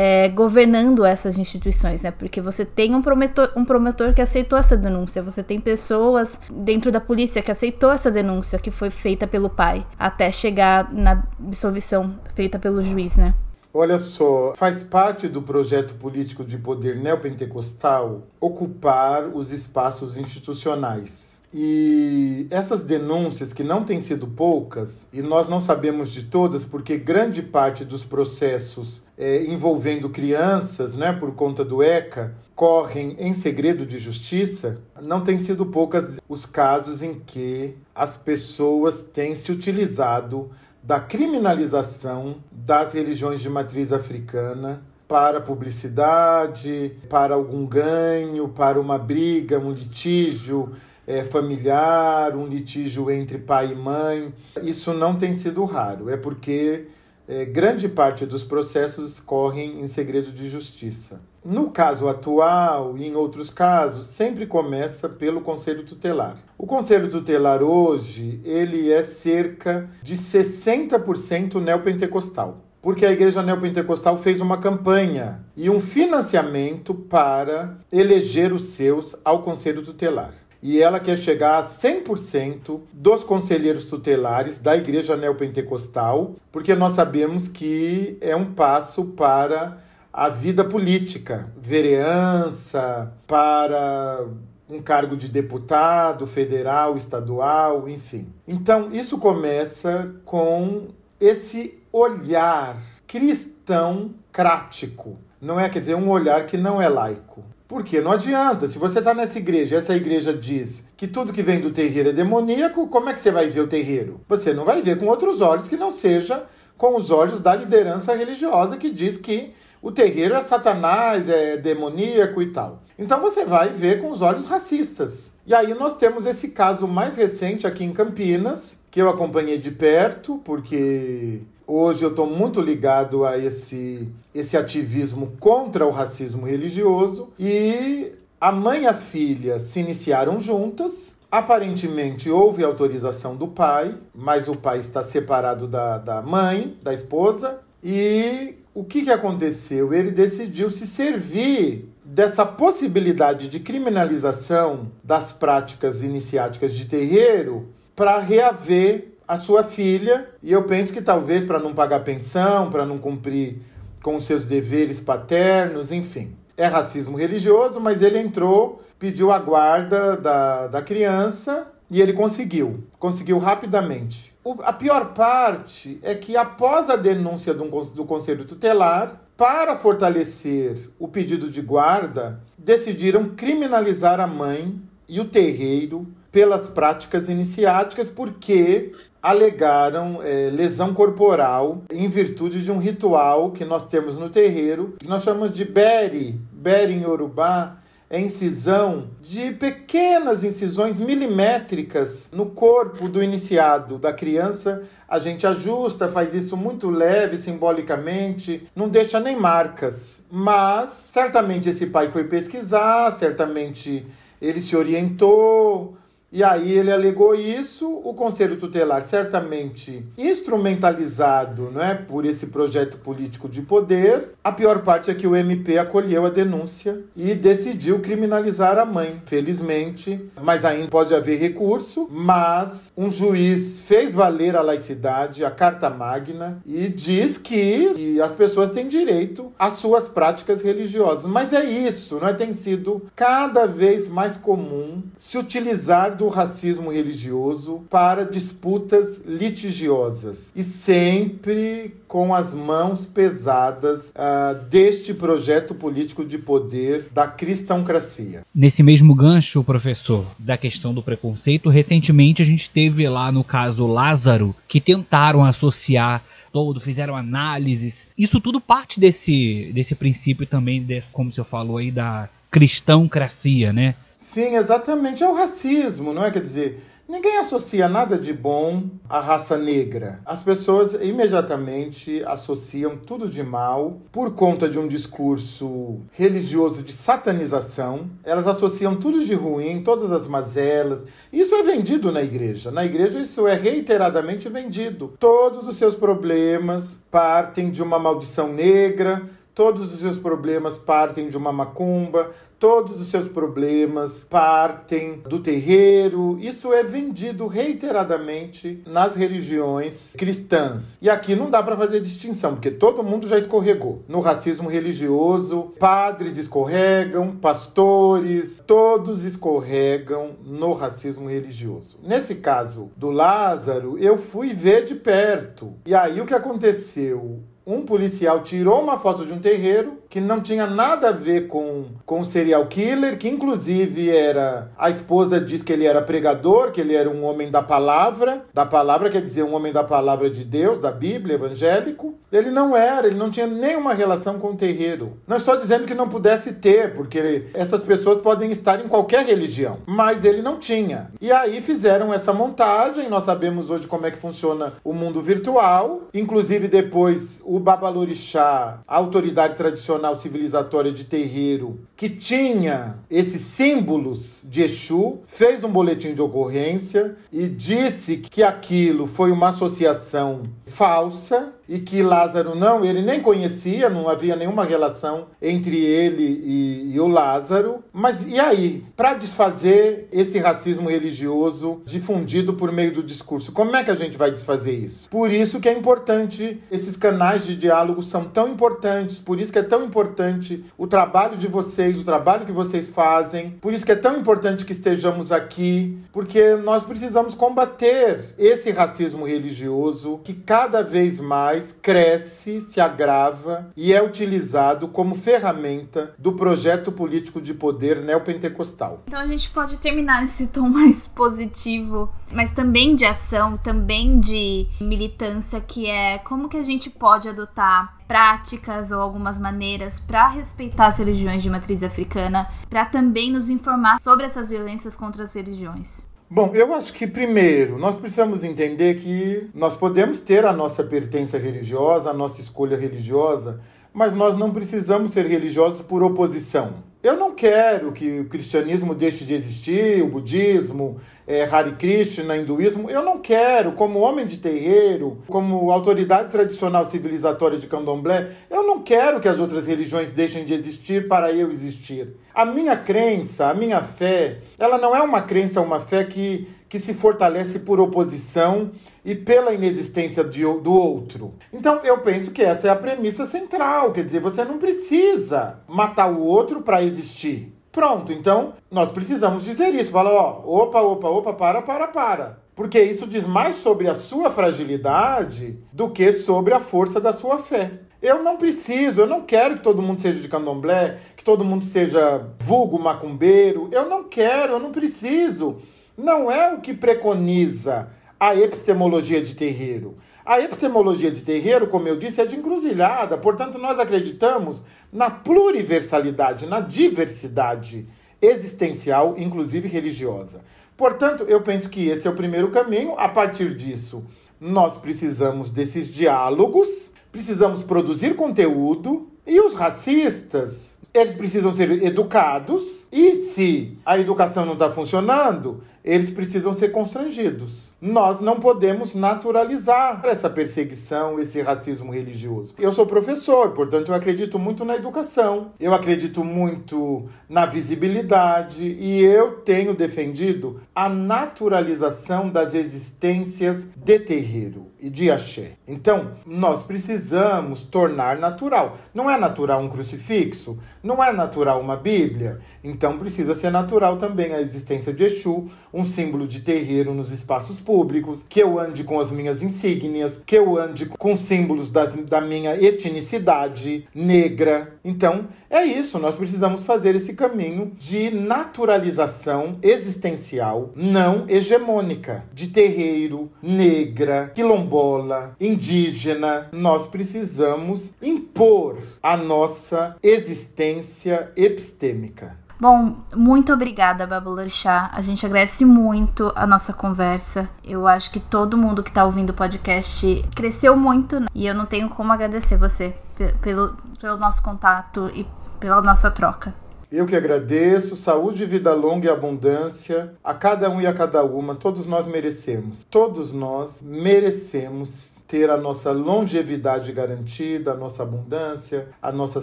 é, 0.00 0.28
governando 0.28 1.04
essas 1.04 1.36
instituições, 1.38 2.04
né? 2.04 2.12
Porque 2.12 2.40
você 2.40 2.64
tem 2.64 2.94
um 2.94 3.02
promotor, 3.02 3.50
um 3.56 3.64
promotor 3.64 4.14
que 4.14 4.22
aceitou 4.22 4.56
essa 4.56 4.76
denúncia, 4.76 5.20
você 5.20 5.42
tem 5.42 5.58
pessoas 5.58 6.38
dentro 6.48 6.92
da 6.92 7.00
polícia 7.00 7.42
que 7.42 7.50
aceitou 7.50 7.90
essa 7.90 8.08
denúncia 8.08 8.60
que 8.60 8.70
foi 8.70 8.90
feita 8.90 9.26
pelo 9.26 9.50
pai, 9.50 9.84
até 9.98 10.30
chegar 10.30 10.94
na 10.94 11.24
absolvição 11.44 12.14
feita 12.32 12.60
pelo 12.60 12.80
juiz, 12.80 13.16
né? 13.16 13.34
Olha 13.74 13.98
só, 13.98 14.54
faz 14.54 14.84
parte 14.84 15.26
do 15.26 15.42
projeto 15.42 15.94
político 15.94 16.44
de 16.44 16.58
poder 16.58 16.94
neopentecostal 16.94 18.22
ocupar 18.40 19.24
os 19.24 19.50
espaços 19.50 20.16
institucionais. 20.16 21.36
E 21.52 22.46
essas 22.50 22.82
denúncias, 22.82 23.52
que 23.52 23.64
não 23.64 23.82
têm 23.82 24.00
sido 24.00 24.26
poucas, 24.26 25.06
e 25.12 25.22
nós 25.22 25.48
não 25.48 25.60
sabemos 25.60 26.10
de 26.10 26.24
todas, 26.24 26.64
porque 26.64 26.96
grande 26.98 27.42
parte 27.42 27.84
dos 27.84 28.04
processos 28.04 29.02
é, 29.16 29.44
envolvendo 29.44 30.10
crianças, 30.10 30.94
né, 30.94 31.12
por 31.12 31.32
conta 31.32 31.64
do 31.64 31.82
ECA, 31.82 32.34
correm 32.54 33.16
em 33.18 33.32
segredo 33.32 33.86
de 33.86 33.98
justiça, 33.98 34.78
não 35.00 35.20
tem 35.22 35.38
sido 35.38 35.64
poucas 35.64 36.18
os 36.28 36.44
casos 36.44 37.02
em 37.02 37.20
que 37.20 37.74
as 37.94 38.16
pessoas 38.16 39.02
têm 39.02 39.34
se 39.34 39.50
utilizado 39.50 40.50
da 40.82 41.00
criminalização 41.00 42.36
das 42.50 42.92
religiões 42.92 43.40
de 43.40 43.48
matriz 43.48 43.92
africana 43.92 44.82
para 45.06 45.40
publicidade, 45.40 46.96
para 47.08 47.34
algum 47.34 47.64
ganho, 47.64 48.48
para 48.48 48.78
uma 48.80 48.98
briga, 48.98 49.58
um 49.58 49.70
litígio 49.70 50.74
é, 51.08 51.24
familiar, 51.24 52.36
um 52.36 52.46
litígio 52.46 53.10
entre 53.10 53.38
pai 53.38 53.72
e 53.72 53.74
mãe. 53.74 54.30
Isso 54.62 54.92
não 54.92 55.16
tem 55.16 55.34
sido 55.34 55.64
raro, 55.64 56.10
é 56.10 56.18
porque 56.18 56.84
é, 57.26 57.46
grande 57.46 57.88
parte 57.88 58.26
dos 58.26 58.44
processos 58.44 59.18
correm 59.18 59.80
em 59.80 59.88
segredo 59.88 60.30
de 60.30 60.50
justiça. 60.50 61.18
No 61.42 61.70
caso 61.70 62.08
atual 62.08 62.98
e 62.98 63.06
em 63.06 63.14
outros 63.14 63.48
casos, 63.48 64.06
sempre 64.06 64.46
começa 64.46 65.08
pelo 65.08 65.40
Conselho 65.40 65.82
Tutelar. 65.82 66.36
O 66.58 66.66
Conselho 66.66 67.08
Tutelar 67.08 67.62
hoje, 67.62 68.42
ele 68.44 68.92
é 68.92 69.02
cerca 69.02 69.88
de 70.02 70.14
60% 70.14 71.54
neopentecostal 71.54 72.64
porque 72.80 73.04
a 73.04 73.10
Igreja 73.10 73.42
Neopentecostal 73.42 74.16
fez 74.18 74.40
uma 74.40 74.56
campanha 74.56 75.44
e 75.56 75.68
um 75.68 75.80
financiamento 75.80 76.94
para 76.94 77.76
eleger 77.92 78.52
os 78.52 78.66
seus 78.66 79.16
ao 79.24 79.42
Conselho 79.42 79.82
Tutelar. 79.82 80.32
E 80.62 80.82
ela 80.82 80.98
quer 80.98 81.16
chegar 81.16 81.58
a 81.58 81.68
100% 81.68 82.80
dos 82.92 83.22
conselheiros 83.22 83.84
tutelares 83.84 84.58
da 84.58 84.76
Igreja 84.76 85.16
Neopentecostal, 85.16 86.34
porque 86.50 86.74
nós 86.74 86.92
sabemos 86.92 87.46
que 87.46 88.18
é 88.20 88.34
um 88.34 88.52
passo 88.52 89.04
para 89.04 89.78
a 90.12 90.28
vida 90.28 90.64
política, 90.64 91.52
vereança, 91.56 93.12
para 93.26 94.26
um 94.68 94.82
cargo 94.82 95.16
de 95.16 95.28
deputado 95.28 96.26
federal, 96.26 96.96
estadual, 96.96 97.88
enfim. 97.88 98.26
Então, 98.46 98.90
isso 98.92 99.18
começa 99.18 100.14
com 100.24 100.88
esse 101.20 101.78
olhar 101.92 102.76
cristão 103.06 104.10
crático. 104.30 105.16
Não 105.40 105.58
é, 105.58 105.68
quer 105.68 105.80
dizer, 105.80 105.94
um 105.94 106.10
olhar 106.10 106.46
que 106.46 106.56
não 106.56 106.82
é 106.82 106.88
laico. 106.88 107.44
Porque 107.68 108.00
não 108.00 108.12
adianta, 108.12 108.66
se 108.66 108.78
você 108.78 108.98
está 108.98 109.12
nessa 109.12 109.38
igreja, 109.38 109.76
essa 109.76 109.94
igreja 109.94 110.32
diz 110.32 110.82
que 110.96 111.06
tudo 111.06 111.34
que 111.34 111.42
vem 111.42 111.60
do 111.60 111.70
terreiro 111.70 112.08
é 112.08 112.12
demoníaco, 112.12 112.88
como 112.88 113.10
é 113.10 113.12
que 113.12 113.20
você 113.20 113.30
vai 113.30 113.50
ver 113.50 113.60
o 113.60 113.68
terreiro? 113.68 114.22
Você 114.26 114.54
não 114.54 114.64
vai 114.64 114.80
ver 114.80 114.98
com 114.98 115.04
outros 115.04 115.42
olhos 115.42 115.68
que 115.68 115.76
não 115.76 115.92
seja 115.92 116.46
com 116.78 116.96
os 116.96 117.10
olhos 117.10 117.40
da 117.40 117.54
liderança 117.54 118.14
religiosa 118.14 118.78
que 118.78 118.90
diz 118.90 119.18
que 119.18 119.52
o 119.82 119.92
terreiro 119.92 120.34
é 120.34 120.40
satanás, 120.40 121.28
é 121.28 121.58
demoníaco 121.58 122.40
e 122.40 122.46
tal. 122.46 122.82
Então 122.98 123.20
você 123.20 123.44
vai 123.44 123.68
ver 123.68 124.00
com 124.00 124.10
os 124.10 124.22
olhos 124.22 124.46
racistas. 124.46 125.30
E 125.46 125.54
aí 125.54 125.74
nós 125.74 125.94
temos 125.94 126.24
esse 126.24 126.48
caso 126.48 126.88
mais 126.88 127.16
recente 127.16 127.66
aqui 127.66 127.84
em 127.84 127.92
Campinas, 127.92 128.78
que 128.90 129.02
eu 129.02 129.10
acompanhei 129.10 129.58
de 129.58 129.70
perto, 129.70 130.40
porque 130.42 131.42
hoje 131.68 132.02
eu 132.02 132.08
estou 132.08 132.26
muito 132.26 132.60
ligado 132.62 133.26
a 133.26 133.36
esse, 133.36 134.08
esse 134.34 134.56
ativismo 134.56 135.34
contra 135.38 135.86
o 135.86 135.90
racismo 135.90 136.46
religioso. 136.46 137.28
E 137.38 138.12
a 138.40 138.50
mãe 138.50 138.84
e 138.84 138.86
a 138.86 138.94
filha 138.94 139.60
se 139.60 139.80
iniciaram 139.80 140.40
juntas. 140.40 141.14
Aparentemente 141.30 142.30
houve 142.30 142.64
autorização 142.64 143.36
do 143.36 143.46
pai, 143.46 143.94
mas 144.14 144.48
o 144.48 144.56
pai 144.56 144.78
está 144.78 145.04
separado 145.04 145.68
da, 145.68 145.98
da 145.98 146.22
mãe, 146.22 146.78
da 146.82 146.94
esposa. 146.94 147.60
E 147.84 148.54
o 148.72 148.82
que, 148.82 149.02
que 149.02 149.10
aconteceu? 149.10 149.92
Ele 149.92 150.10
decidiu 150.10 150.70
se 150.70 150.86
servir 150.86 151.92
dessa 152.02 152.46
possibilidade 152.46 153.48
de 153.48 153.60
criminalização 153.60 154.90
das 155.04 155.30
práticas 155.30 156.02
iniciáticas 156.02 156.72
de 156.72 156.86
terreiro 156.86 157.68
para 157.94 158.18
reaver 158.18 159.17
a 159.28 159.36
sua 159.36 159.62
filha, 159.62 160.26
e 160.42 160.50
eu 160.50 160.62
penso 160.62 160.90
que 160.90 161.02
talvez 161.02 161.44
para 161.44 161.60
não 161.60 161.74
pagar 161.74 162.00
pensão, 162.00 162.70
para 162.70 162.86
não 162.86 162.96
cumprir 162.96 163.58
com 164.02 164.16
os 164.16 164.24
seus 164.24 164.46
deveres 164.46 165.00
paternos, 165.00 165.92
enfim. 165.92 166.34
É 166.56 166.66
racismo 166.66 167.16
religioso, 167.16 167.78
mas 167.78 168.02
ele 168.02 168.18
entrou, 168.18 168.82
pediu 168.98 169.30
a 169.30 169.38
guarda 169.38 170.16
da, 170.16 170.66
da 170.68 170.82
criança 170.82 171.68
e 171.90 172.00
ele 172.00 172.14
conseguiu. 172.14 172.84
Conseguiu 172.98 173.38
rapidamente. 173.38 174.34
O, 174.42 174.56
a 174.62 174.72
pior 174.72 175.12
parte 175.12 175.98
é 176.02 176.14
que, 176.14 176.34
após 176.34 176.88
a 176.88 176.96
denúncia 176.96 177.52
do, 177.52 177.64
do 177.68 178.04
Conselho 178.06 178.46
Tutelar, 178.46 179.20
para 179.36 179.76
fortalecer 179.76 180.90
o 180.98 181.06
pedido 181.06 181.50
de 181.50 181.60
guarda, 181.60 182.40
decidiram 182.56 183.28
criminalizar 183.36 184.20
a 184.20 184.26
mãe 184.26 184.80
e 185.08 185.20
o 185.20 185.24
terreiro 185.24 186.06
pelas 186.30 186.68
práticas 186.68 187.28
iniciáticas, 187.28 188.10
porque 188.10 188.92
alegaram 189.22 190.20
é, 190.22 190.50
lesão 190.50 190.92
corporal 190.94 191.82
em 191.90 192.08
virtude 192.08 192.62
de 192.62 192.70
um 192.70 192.78
ritual 192.78 193.50
que 193.50 193.64
nós 193.64 193.84
temos 193.86 194.16
no 194.16 194.28
terreiro, 194.28 194.94
que 194.98 195.08
nós 195.08 195.24
chamamos 195.24 195.54
de 195.54 195.64
beri. 195.64 196.38
Beri 196.52 196.94
em 196.94 197.02
Yorubá 197.02 197.78
é 198.10 198.18
incisão 198.18 199.08
de 199.20 199.50
pequenas 199.52 200.42
incisões 200.42 200.98
milimétricas 200.98 202.28
no 202.32 202.46
corpo 202.46 203.08
do 203.08 203.22
iniciado, 203.22 203.98
da 203.98 204.12
criança. 204.12 204.82
A 205.06 205.18
gente 205.18 205.46
ajusta, 205.46 206.08
faz 206.08 206.34
isso 206.34 206.56
muito 206.56 206.88
leve, 206.88 207.36
simbolicamente, 207.36 208.66
não 208.74 208.88
deixa 208.88 209.20
nem 209.20 209.36
marcas. 209.36 210.22
Mas 210.30 210.90
certamente 210.92 211.68
esse 211.68 211.86
pai 211.86 212.10
foi 212.10 212.24
pesquisar, 212.24 213.10
certamente 213.12 214.06
ele 214.40 214.60
se 214.60 214.76
orientou, 214.76 215.96
e 216.30 216.44
aí 216.44 216.72
ele 216.72 216.92
alegou 216.92 217.34
isso, 217.34 217.90
o 218.04 218.12
Conselho 218.12 218.58
Tutelar 218.58 219.02
certamente 219.02 220.04
instrumentalizado 220.18 221.70
não 221.70 221.82
é, 221.82 221.94
por 221.94 222.26
esse 222.26 222.48
projeto 222.48 222.98
político 222.98 223.48
de 223.48 223.62
poder. 223.62 224.32
A 224.48 224.52
pior 224.52 224.78
parte 224.78 225.10
é 225.10 225.14
que 225.14 225.26
o 225.26 225.36
MP 225.36 225.76
acolheu 225.76 226.24
a 226.24 226.30
denúncia 226.30 227.00
e 227.14 227.34
decidiu 227.34 228.00
criminalizar 228.00 228.78
a 228.78 228.84
mãe, 228.86 229.20
felizmente. 229.26 230.18
Mas 230.42 230.64
ainda 230.64 230.88
pode 230.88 231.14
haver 231.14 231.38
recurso, 231.38 232.08
mas 232.10 232.90
um 232.96 233.10
juiz 233.10 233.80
fez 233.80 234.10
valer 234.10 234.56
a 234.56 234.62
laicidade, 234.62 235.44
a 235.44 235.50
Carta 235.50 235.90
Magna, 235.90 236.62
e 236.64 236.88
diz 236.88 237.36
que 237.36 238.18
as 238.24 238.32
pessoas 238.32 238.70
têm 238.70 238.88
direito 238.88 239.52
às 239.58 239.74
suas 239.74 240.08
práticas 240.08 240.62
religiosas. 240.62 241.30
Mas 241.30 241.52
é 241.52 241.66
isso, 241.66 242.18
não 242.18 242.28
é? 242.28 242.32
tem 242.32 242.54
sido 242.54 243.02
cada 243.14 243.66
vez 243.66 244.08
mais 244.08 244.38
comum 244.38 245.02
se 245.14 245.36
utilizar 245.36 246.16
do 246.16 246.26
racismo 246.28 246.90
religioso 246.90 247.82
para 247.90 248.24
disputas 248.24 249.20
litigiosas 249.26 250.52
e 250.56 250.64
sempre 250.64 251.94
com 252.08 252.34
as 252.34 252.54
mãos 252.54 253.04
pesadas 253.04 254.08
uh, 254.08 254.37
deste 254.68 255.14
projeto 255.14 255.74
político 255.74 256.24
de 256.24 256.38
poder 256.38 257.08
da 257.12 257.26
cristãocracia. 257.26 258.42
Nesse 258.54 258.82
mesmo 258.82 259.14
gancho, 259.14 259.64
professor, 259.64 260.24
da 260.38 260.56
questão 260.56 260.92
do 260.92 261.02
preconceito, 261.02 261.68
recentemente 261.68 262.42
a 262.42 262.44
gente 262.44 262.70
teve 262.70 263.08
lá 263.08 263.30
no 263.30 263.44
caso 263.44 263.86
Lázaro 263.86 264.54
que 264.66 264.80
tentaram 264.80 265.44
associar 265.44 266.22
todo, 266.52 266.80
fizeram 266.80 267.16
análises. 267.16 268.06
Isso 268.16 268.40
tudo 268.40 268.60
parte 268.60 268.98
desse, 268.98 269.70
desse 269.74 269.94
princípio 269.94 270.46
também, 270.46 270.82
desse, 270.82 271.12
como 271.12 271.30
o 271.30 271.32
senhor 271.32 271.44
falou 271.44 271.78
aí, 271.78 271.90
da 271.90 272.28
cristãocracia, 272.50 273.72
né? 273.72 273.94
Sim, 274.18 274.56
exatamente. 274.56 275.22
É 275.22 275.28
o 275.28 275.34
racismo, 275.34 276.12
não 276.12 276.24
é? 276.24 276.30
Quer 276.30 276.42
dizer, 276.42 276.82
ninguém 277.08 277.38
associa 277.38 277.88
nada 277.88 278.18
de 278.18 278.32
bom 278.32 278.84
à 279.08 279.18
raça 279.18 279.56
negra. 279.56 280.20
As 280.26 280.42
pessoas 280.42 280.92
imediatamente 280.92 282.22
associam 282.26 282.96
tudo 282.96 283.28
de 283.28 283.42
mal 283.42 283.98
por 284.12 284.34
conta 284.34 284.68
de 284.68 284.78
um 284.78 284.86
discurso 284.86 286.00
religioso 286.12 286.82
de 286.82 286.92
satanização. 286.92 288.10
Elas 288.22 288.46
associam 288.46 288.94
tudo 288.94 289.24
de 289.24 289.34
ruim, 289.34 289.82
todas 289.82 290.12
as 290.12 290.26
mazelas. 290.26 291.06
Isso 291.32 291.54
é 291.54 291.62
vendido 291.62 292.12
na 292.12 292.22
igreja. 292.22 292.70
Na 292.70 292.84
igreja, 292.84 293.20
isso 293.20 293.48
é 293.48 293.54
reiteradamente 293.54 294.48
vendido. 294.50 295.14
Todos 295.18 295.66
os 295.66 295.76
seus 295.78 295.94
problemas 295.94 296.98
partem 297.10 297.70
de 297.70 297.82
uma 297.82 297.98
maldição 297.98 298.52
negra. 298.52 299.22
Todos 299.54 299.92
os 299.92 299.98
seus 299.98 300.20
problemas 300.20 300.78
partem 300.78 301.28
de 301.28 301.36
uma 301.36 301.52
macumba, 301.52 302.30
Todos 302.58 303.00
os 303.00 303.06
seus 303.06 303.28
problemas 303.28 304.26
partem 304.28 305.18
do 305.18 305.38
terreiro. 305.38 306.36
Isso 306.40 306.72
é 306.72 306.82
vendido 306.82 307.46
reiteradamente 307.46 308.82
nas 308.84 309.14
religiões 309.14 310.14
cristãs. 310.18 310.98
E 311.00 311.08
aqui 311.08 311.36
não 311.36 311.50
dá 311.50 311.62
para 311.62 311.76
fazer 311.76 312.00
distinção, 312.00 312.54
porque 312.54 312.72
todo 312.72 313.04
mundo 313.04 313.28
já 313.28 313.38
escorregou. 313.38 314.02
No 314.08 314.18
racismo 314.18 314.68
religioso, 314.68 315.72
padres 315.78 316.36
escorregam, 316.36 317.36
pastores, 317.36 318.60
todos 318.66 319.24
escorregam 319.24 320.32
no 320.44 320.72
racismo 320.72 321.28
religioso. 321.28 322.00
Nesse 322.02 322.34
caso 322.34 322.90
do 322.96 323.12
Lázaro, 323.12 323.96
eu 323.98 324.18
fui 324.18 324.52
ver 324.52 324.84
de 324.84 324.96
perto. 324.96 325.74
E 325.86 325.94
aí 325.94 326.20
o 326.20 326.26
que 326.26 326.34
aconteceu? 326.34 327.40
um 327.68 327.82
policial 327.82 328.40
tirou 328.40 328.80
uma 328.80 328.96
foto 328.96 329.26
de 329.26 329.32
um 329.34 329.38
terreiro 329.38 329.98
que 330.08 330.20
não 330.20 330.40
tinha 330.40 330.66
nada 330.66 331.08
a 331.08 331.12
ver 331.12 331.46
com, 331.46 331.86
com 332.06 332.20
o 332.20 332.24
serial 332.24 332.66
killer, 332.66 333.18
que 333.18 333.28
inclusive 333.28 334.08
era. 334.08 334.70
A 334.78 334.88
esposa 334.88 335.38
diz 335.38 335.62
que 335.62 335.72
ele 335.72 335.86
era 335.86 336.00
pregador, 336.00 336.70
que 336.70 336.80
ele 336.80 336.94
era 336.94 337.10
um 337.10 337.24
homem 337.24 337.50
da 337.50 337.62
palavra. 337.62 338.44
Da 338.54 338.64
palavra 338.64 339.10
quer 339.10 339.22
dizer 339.22 339.42
um 339.42 339.54
homem 339.54 339.72
da 339.72 339.84
palavra 339.84 340.30
de 340.30 340.44
Deus, 340.44 340.80
da 340.80 340.90
Bíblia, 340.90 341.34
evangélico. 341.34 342.14
Ele 342.32 342.50
não 342.50 342.76
era, 342.76 343.06
ele 343.06 343.16
não 343.16 343.30
tinha 343.30 343.46
nenhuma 343.46 343.92
relação 343.92 344.38
com 344.38 344.52
o 344.52 344.56
terreiro. 344.56 345.18
Não 345.26 345.36
estou 345.36 345.56
dizendo 345.56 345.84
que 345.84 345.94
não 345.94 346.08
pudesse 346.08 346.54
ter, 346.54 346.94
porque 346.94 347.46
essas 347.52 347.82
pessoas 347.82 348.20
podem 348.20 348.50
estar 348.50 348.82
em 348.84 348.88
qualquer 348.88 349.24
religião, 349.24 349.78
mas 349.86 350.24
ele 350.24 350.42
não 350.42 350.58
tinha. 350.58 351.10
E 351.20 351.30
aí 351.30 351.60
fizeram 351.60 352.12
essa 352.12 352.32
montagem, 352.32 353.08
nós 353.08 353.24
sabemos 353.24 353.70
hoje 353.70 353.86
como 353.86 354.06
é 354.06 354.10
que 354.10 354.18
funciona 354.18 354.74
o 354.82 354.92
mundo 354.92 355.20
virtual, 355.20 356.02
inclusive 356.14 356.68
depois 356.68 357.40
o 357.44 357.58
Babalorixá, 357.58 358.78
a 358.86 358.96
autoridade 358.96 359.56
tradicional 359.56 359.97
civilizatória 360.16 360.92
de 360.92 361.04
terreiro, 361.04 361.80
que 361.96 362.08
tinha 362.08 362.98
esses 363.10 363.40
símbolos 363.40 364.44
de 364.48 364.62
Exu, 364.62 365.18
fez 365.26 365.64
um 365.64 365.70
boletim 365.70 366.14
de 366.14 366.22
ocorrência 366.22 367.16
e 367.32 367.46
disse 367.46 368.18
que 368.18 368.42
aquilo 368.42 369.06
foi 369.06 369.30
uma 369.30 369.48
associação 369.48 370.42
falsa 370.66 371.52
e 371.68 371.78
que 371.78 372.02
Lázaro 372.02 372.54
não, 372.54 372.84
ele 372.84 373.02
nem 373.02 373.20
conhecia, 373.20 373.90
não 373.90 374.08
havia 374.08 374.34
nenhuma 374.34 374.64
relação 374.64 375.26
entre 375.40 375.76
ele 375.76 376.22
e, 376.24 376.94
e 376.94 377.00
o 377.00 377.06
Lázaro. 377.06 377.84
Mas 377.92 378.26
e 378.26 378.40
aí, 378.40 378.84
para 378.96 379.14
desfazer 379.14 380.08
esse 380.10 380.38
racismo 380.38 380.88
religioso 380.88 381.82
difundido 381.84 382.54
por 382.54 382.72
meio 382.72 382.92
do 382.92 383.02
discurso, 383.02 383.52
como 383.52 383.76
é 383.76 383.84
que 383.84 383.90
a 383.90 383.94
gente 383.94 384.16
vai 384.16 384.30
desfazer 384.30 384.72
isso? 384.72 385.10
Por 385.10 385.30
isso 385.30 385.60
que 385.60 385.68
é 385.68 385.72
importante, 385.72 386.62
esses 386.70 386.96
canais 386.96 387.44
de 387.44 387.54
diálogo 387.54 388.02
são 388.02 388.24
tão 388.24 388.48
importantes, 388.48 389.18
por 389.18 389.38
isso 389.38 389.52
que 389.52 389.58
é 389.58 389.62
tão 389.62 389.84
importante 389.84 390.64
o 390.78 390.86
trabalho 390.86 391.36
de 391.36 391.48
vocês, 391.48 391.98
o 391.98 392.04
trabalho 392.04 392.46
que 392.46 392.52
vocês 392.52 392.86
fazem, 392.86 393.50
por 393.60 393.72
isso 393.72 393.84
que 393.84 393.92
é 393.92 393.96
tão 393.96 394.18
importante 394.18 394.64
que 394.64 394.72
estejamos 394.72 395.30
aqui, 395.32 395.98
porque 396.12 396.54
nós 396.56 396.84
precisamos 396.84 397.34
combater 397.34 398.34
esse 398.38 398.70
racismo 398.70 399.26
religioso 399.26 400.20
que 400.24 400.32
cada 400.32 400.82
vez 400.82 401.20
mais 401.20 401.57
cresce, 401.80 402.60
se 402.60 402.80
agrava 402.80 403.70
e 403.76 403.92
é 403.92 404.02
utilizado 404.02 404.88
como 404.88 405.14
ferramenta 405.14 406.14
do 406.18 406.32
projeto 406.32 406.90
político 406.90 407.40
de 407.40 407.54
poder 407.54 408.00
neopentecostal. 408.00 409.02
Então 409.06 409.20
a 409.20 409.26
gente 409.26 409.50
pode 409.50 409.76
terminar 409.78 410.24
esse 410.24 410.48
tom 410.48 410.68
mais 410.70 411.06
positivo, 411.06 412.12
mas 412.32 412.50
também 412.50 412.94
de 412.94 413.04
ação, 413.04 413.56
também 413.56 414.18
de 414.20 414.66
militância, 414.80 415.60
que 415.60 415.86
é 415.86 416.18
como 416.18 416.48
que 416.48 416.56
a 416.56 416.62
gente 416.62 416.90
pode 416.90 417.28
adotar 417.28 417.98
práticas 418.08 418.90
ou 418.90 419.00
algumas 419.00 419.38
maneiras 419.38 420.00
para 420.00 420.28
respeitar 420.28 420.86
as 420.86 420.98
religiões 420.98 421.42
de 421.42 421.50
matriz 421.50 421.82
africana, 421.82 422.48
para 422.70 422.86
também 422.86 423.30
nos 423.30 423.50
informar 423.50 424.00
sobre 424.00 424.24
essas 424.24 424.48
violências 424.48 424.96
contra 424.96 425.24
as 425.24 425.34
religiões. 425.34 426.07
Bom, 426.30 426.50
eu 426.52 426.74
acho 426.74 426.92
que 426.92 427.06
primeiro 427.06 427.78
nós 427.78 427.96
precisamos 427.96 428.44
entender 428.44 428.96
que 428.96 429.48
nós 429.54 429.74
podemos 429.74 430.20
ter 430.20 430.44
a 430.44 430.52
nossa 430.52 430.84
pertença 430.84 431.38
religiosa, 431.38 432.10
a 432.10 432.12
nossa 432.12 432.38
escolha 432.38 432.76
religiosa, 432.76 433.62
mas 433.94 434.14
nós 434.14 434.36
não 434.36 434.52
precisamos 434.52 435.12
ser 435.12 435.24
religiosos 435.24 435.80
por 435.80 436.02
oposição. 436.02 436.84
Eu 437.00 437.16
não 437.16 437.32
quero 437.32 437.92
que 437.92 438.20
o 438.20 438.28
cristianismo 438.28 438.92
deixe 438.92 439.24
de 439.24 439.32
existir, 439.32 440.02
o 440.02 440.08
budismo, 440.08 441.00
é, 441.28 441.44
Hare 441.44 441.72
Krishna, 441.72 442.36
hinduísmo. 442.36 442.90
Eu 442.90 443.04
não 443.04 443.18
quero, 443.18 443.72
como 443.72 444.00
homem 444.00 444.26
de 444.26 444.38
terreiro, 444.38 445.18
como 445.28 445.70
autoridade 445.70 446.32
tradicional 446.32 446.90
civilizatória 446.90 447.56
de 447.56 447.68
candomblé, 447.68 448.32
eu 448.50 448.64
não 448.64 448.82
quero 448.82 449.20
que 449.20 449.28
as 449.28 449.38
outras 449.38 449.64
religiões 449.64 450.10
deixem 450.10 450.44
de 450.44 450.52
existir 450.52 451.06
para 451.06 451.30
eu 451.32 451.48
existir. 451.50 452.16
A 452.34 452.44
minha 452.44 452.76
crença, 452.76 453.46
a 453.46 453.54
minha 453.54 453.80
fé, 453.80 454.38
ela 454.58 454.76
não 454.76 454.96
é 454.96 455.00
uma 455.00 455.22
crença, 455.22 455.60
uma 455.60 455.78
fé 455.78 456.02
que 456.02 456.48
que 456.68 456.78
se 456.78 456.92
fortalece 456.92 457.58
por 457.58 457.80
oposição 457.80 458.70
e 459.08 459.14
pela 459.14 459.54
inexistência 459.54 460.22
de, 460.22 460.42
do 460.42 460.70
outro. 460.70 461.32
Então 461.50 461.80
eu 461.82 461.96
penso 462.00 462.30
que 462.30 462.42
essa 462.42 462.68
é 462.68 462.70
a 462.70 462.76
premissa 462.76 463.24
central, 463.24 463.90
quer 463.90 464.04
dizer, 464.04 464.20
você 464.20 464.44
não 464.44 464.58
precisa 464.58 465.60
matar 465.66 466.12
o 466.12 466.22
outro 466.22 466.60
para 466.60 466.82
existir. 466.82 467.50
Pronto, 467.72 468.12
então 468.12 468.52
nós 468.70 468.92
precisamos 468.92 469.44
dizer 469.44 469.74
isso. 469.74 469.92
Fala, 469.92 470.10
ó, 470.10 470.42
opa, 470.44 470.82
opa, 470.82 471.08
opa, 471.08 471.32
para, 471.32 471.62
para, 471.62 471.88
para. 471.88 472.38
Porque 472.54 472.82
isso 472.82 473.06
diz 473.06 473.26
mais 473.26 473.56
sobre 473.56 473.88
a 473.88 473.94
sua 473.94 474.30
fragilidade 474.30 475.58
do 475.72 475.88
que 475.88 476.12
sobre 476.12 476.52
a 476.52 476.60
força 476.60 477.00
da 477.00 477.12
sua 477.14 477.38
fé. 477.38 477.70
Eu 478.02 478.22
não 478.22 478.36
preciso, 478.36 479.00
eu 479.00 479.06
não 479.06 479.22
quero 479.22 479.56
que 479.56 479.62
todo 479.62 479.80
mundo 479.80 480.02
seja 480.02 480.20
de 480.20 480.28
candomblé, 480.28 480.98
que 481.16 481.24
todo 481.24 481.44
mundo 481.46 481.64
seja 481.64 482.26
vulgo 482.40 482.78
macumbeiro. 482.78 483.70
Eu 483.72 483.88
não 483.88 484.04
quero, 484.04 484.52
eu 484.54 484.58
não 484.58 484.70
preciso 484.70 485.56
não 485.98 486.30
é 486.30 486.54
o 486.54 486.60
que 486.60 486.72
preconiza 486.72 487.90
a 488.18 488.34
epistemologia 488.34 489.22
de 489.22 489.34
terreiro. 489.34 489.96
A 490.24 490.40
epistemologia 490.40 491.10
de 491.10 491.22
terreiro, 491.22 491.68
como 491.68 491.88
eu 491.88 491.96
disse, 491.96 492.20
é 492.20 492.26
de 492.26 492.36
encruzilhada, 492.36 493.16
portanto, 493.16 493.58
nós 493.58 493.78
acreditamos 493.78 494.62
na 494.92 495.08
pluriversalidade, 495.08 496.46
na 496.46 496.60
diversidade 496.60 497.86
existencial, 498.20 499.14
inclusive 499.16 499.68
religiosa. 499.68 500.42
Portanto, 500.76 501.24
eu 501.28 501.40
penso 501.40 501.68
que 501.68 501.88
esse 501.88 502.06
é 502.06 502.10
o 502.10 502.14
primeiro 502.14 502.50
caminho. 502.50 502.94
A 502.98 503.08
partir 503.08 503.56
disso, 503.56 504.04
nós 504.40 504.76
precisamos 504.76 505.50
desses 505.50 505.88
diálogos, 505.88 506.90
precisamos 507.10 507.64
produzir 507.64 508.14
conteúdo 508.14 509.08
e 509.26 509.40
os 509.40 509.54
racistas, 509.54 510.78
eles 510.92 511.14
precisam 511.14 511.52
ser 511.52 511.70
educados 511.82 512.86
e 512.90 513.14
se 513.14 513.78
a 513.84 513.98
educação 513.98 514.44
não 514.44 514.54
está 514.54 514.70
funcionando, 514.70 515.62
eles 515.84 516.10
precisam 516.10 516.54
ser 516.54 516.68
constrangidos. 516.68 517.67
Nós 517.80 518.20
não 518.20 518.40
podemos 518.40 518.92
naturalizar 518.92 520.00
essa 520.04 520.28
perseguição, 520.28 521.20
esse 521.20 521.40
racismo 521.40 521.92
religioso. 521.92 522.52
Eu 522.58 522.72
sou 522.72 522.84
professor, 522.84 523.52
portanto, 523.52 523.90
eu 523.90 523.94
acredito 523.94 524.36
muito 524.36 524.64
na 524.64 524.74
educação, 524.74 525.52
eu 525.60 525.72
acredito 525.72 526.24
muito 526.24 527.08
na 527.28 527.46
visibilidade 527.46 528.64
e 528.64 529.00
eu 529.00 529.36
tenho 529.42 529.74
defendido 529.74 530.60
a 530.74 530.88
naturalização 530.88 532.28
das 532.28 532.52
existências 532.52 533.68
de 533.76 534.00
terreiro 534.00 534.66
e 534.80 534.90
de 534.90 535.08
axé. 535.08 535.52
Então, 535.66 536.12
nós 536.26 536.64
precisamos 536.64 537.62
tornar 537.62 538.18
natural. 538.18 538.78
Não 538.92 539.08
é 539.08 539.16
natural 539.16 539.60
um 539.60 539.68
crucifixo, 539.68 540.58
não 540.82 541.02
é 541.02 541.12
natural 541.12 541.60
uma 541.60 541.76
Bíblia, 541.76 542.40
então 542.62 542.98
precisa 542.98 543.36
ser 543.36 543.50
natural 543.50 543.98
também 543.98 544.32
a 544.32 544.40
existência 544.40 544.92
de 544.92 545.04
Exu, 545.04 545.48
um 545.72 545.84
símbolo 545.84 546.26
de 546.26 546.40
terreiro 546.40 546.92
nos 546.92 547.10
espaços 547.10 547.60
públicos, 547.68 548.24
que 548.26 548.40
eu 548.40 548.58
ande 548.58 548.82
com 548.82 548.98
as 548.98 549.10
minhas 549.10 549.42
insígnias, 549.42 550.18
que 550.24 550.38
eu 550.38 550.58
ande 550.58 550.86
com 550.86 551.18
símbolos 551.18 551.70
das, 551.70 551.92
da 551.92 552.18
minha 552.18 552.56
etnicidade 552.58 553.84
negra. 553.94 554.72
Então, 554.82 555.26
é 555.50 555.64
isso, 555.64 555.98
nós 555.98 556.16
precisamos 556.16 556.62
fazer 556.62 556.94
esse 556.94 557.12
caminho 557.12 557.72
de 557.78 558.10
naturalização 558.10 559.58
existencial 559.60 560.72
não 560.74 561.26
hegemônica, 561.28 562.24
de 562.32 562.46
terreiro, 562.46 563.30
negra, 563.42 564.32
quilombola, 564.34 565.36
indígena. 565.38 566.48
Nós 566.50 566.86
precisamos 566.86 567.92
impor 568.00 568.78
a 569.02 569.14
nossa 569.14 569.94
existência 570.02 571.30
epistêmica. 571.36 572.47
Bom, 572.60 572.96
muito 573.14 573.52
obrigada, 573.52 574.04
Babulorixá. 574.04 574.90
A 574.92 575.00
gente 575.00 575.24
agradece 575.24 575.64
muito 575.64 576.32
a 576.34 576.44
nossa 576.44 576.72
conversa. 576.72 577.48
Eu 577.64 577.86
acho 577.86 578.10
que 578.10 578.18
todo 578.18 578.56
mundo 578.56 578.82
que 578.82 578.90
tá 578.90 579.04
ouvindo 579.04 579.30
o 579.30 579.34
podcast 579.34 580.24
cresceu 580.34 580.76
muito 580.76 581.20
né? 581.20 581.26
e 581.32 581.46
eu 581.46 581.54
não 581.54 581.66
tenho 581.66 581.88
como 581.88 582.12
agradecer 582.12 582.56
você 582.56 582.94
pelo, 583.40 583.76
pelo 584.00 584.16
nosso 584.16 584.42
contato 584.42 585.08
e 585.14 585.24
pela 585.60 585.80
nossa 585.80 586.10
troca. 586.10 586.52
Eu 586.90 587.06
que 587.06 587.14
agradeço, 587.14 587.94
saúde, 587.94 588.46
vida 588.46 588.72
longa 588.72 589.06
e 589.06 589.10
abundância 589.10 590.14
a 590.24 590.32
cada 590.32 590.70
um 590.70 590.80
e 590.80 590.86
a 590.86 590.92
cada 590.92 591.22
uma. 591.22 591.54
Todos 591.54 591.86
nós 591.86 592.06
merecemos. 592.06 592.82
Todos 592.84 593.30
nós 593.32 593.82
merecemos 593.82 595.17
ter 595.28 595.50
a 595.50 595.58
nossa 595.58 595.92
longevidade 595.92 596.90
garantida, 596.90 597.72
a 597.72 597.76
nossa 597.76 598.02
abundância, 598.02 598.88
a 599.00 599.12
nossa 599.12 599.42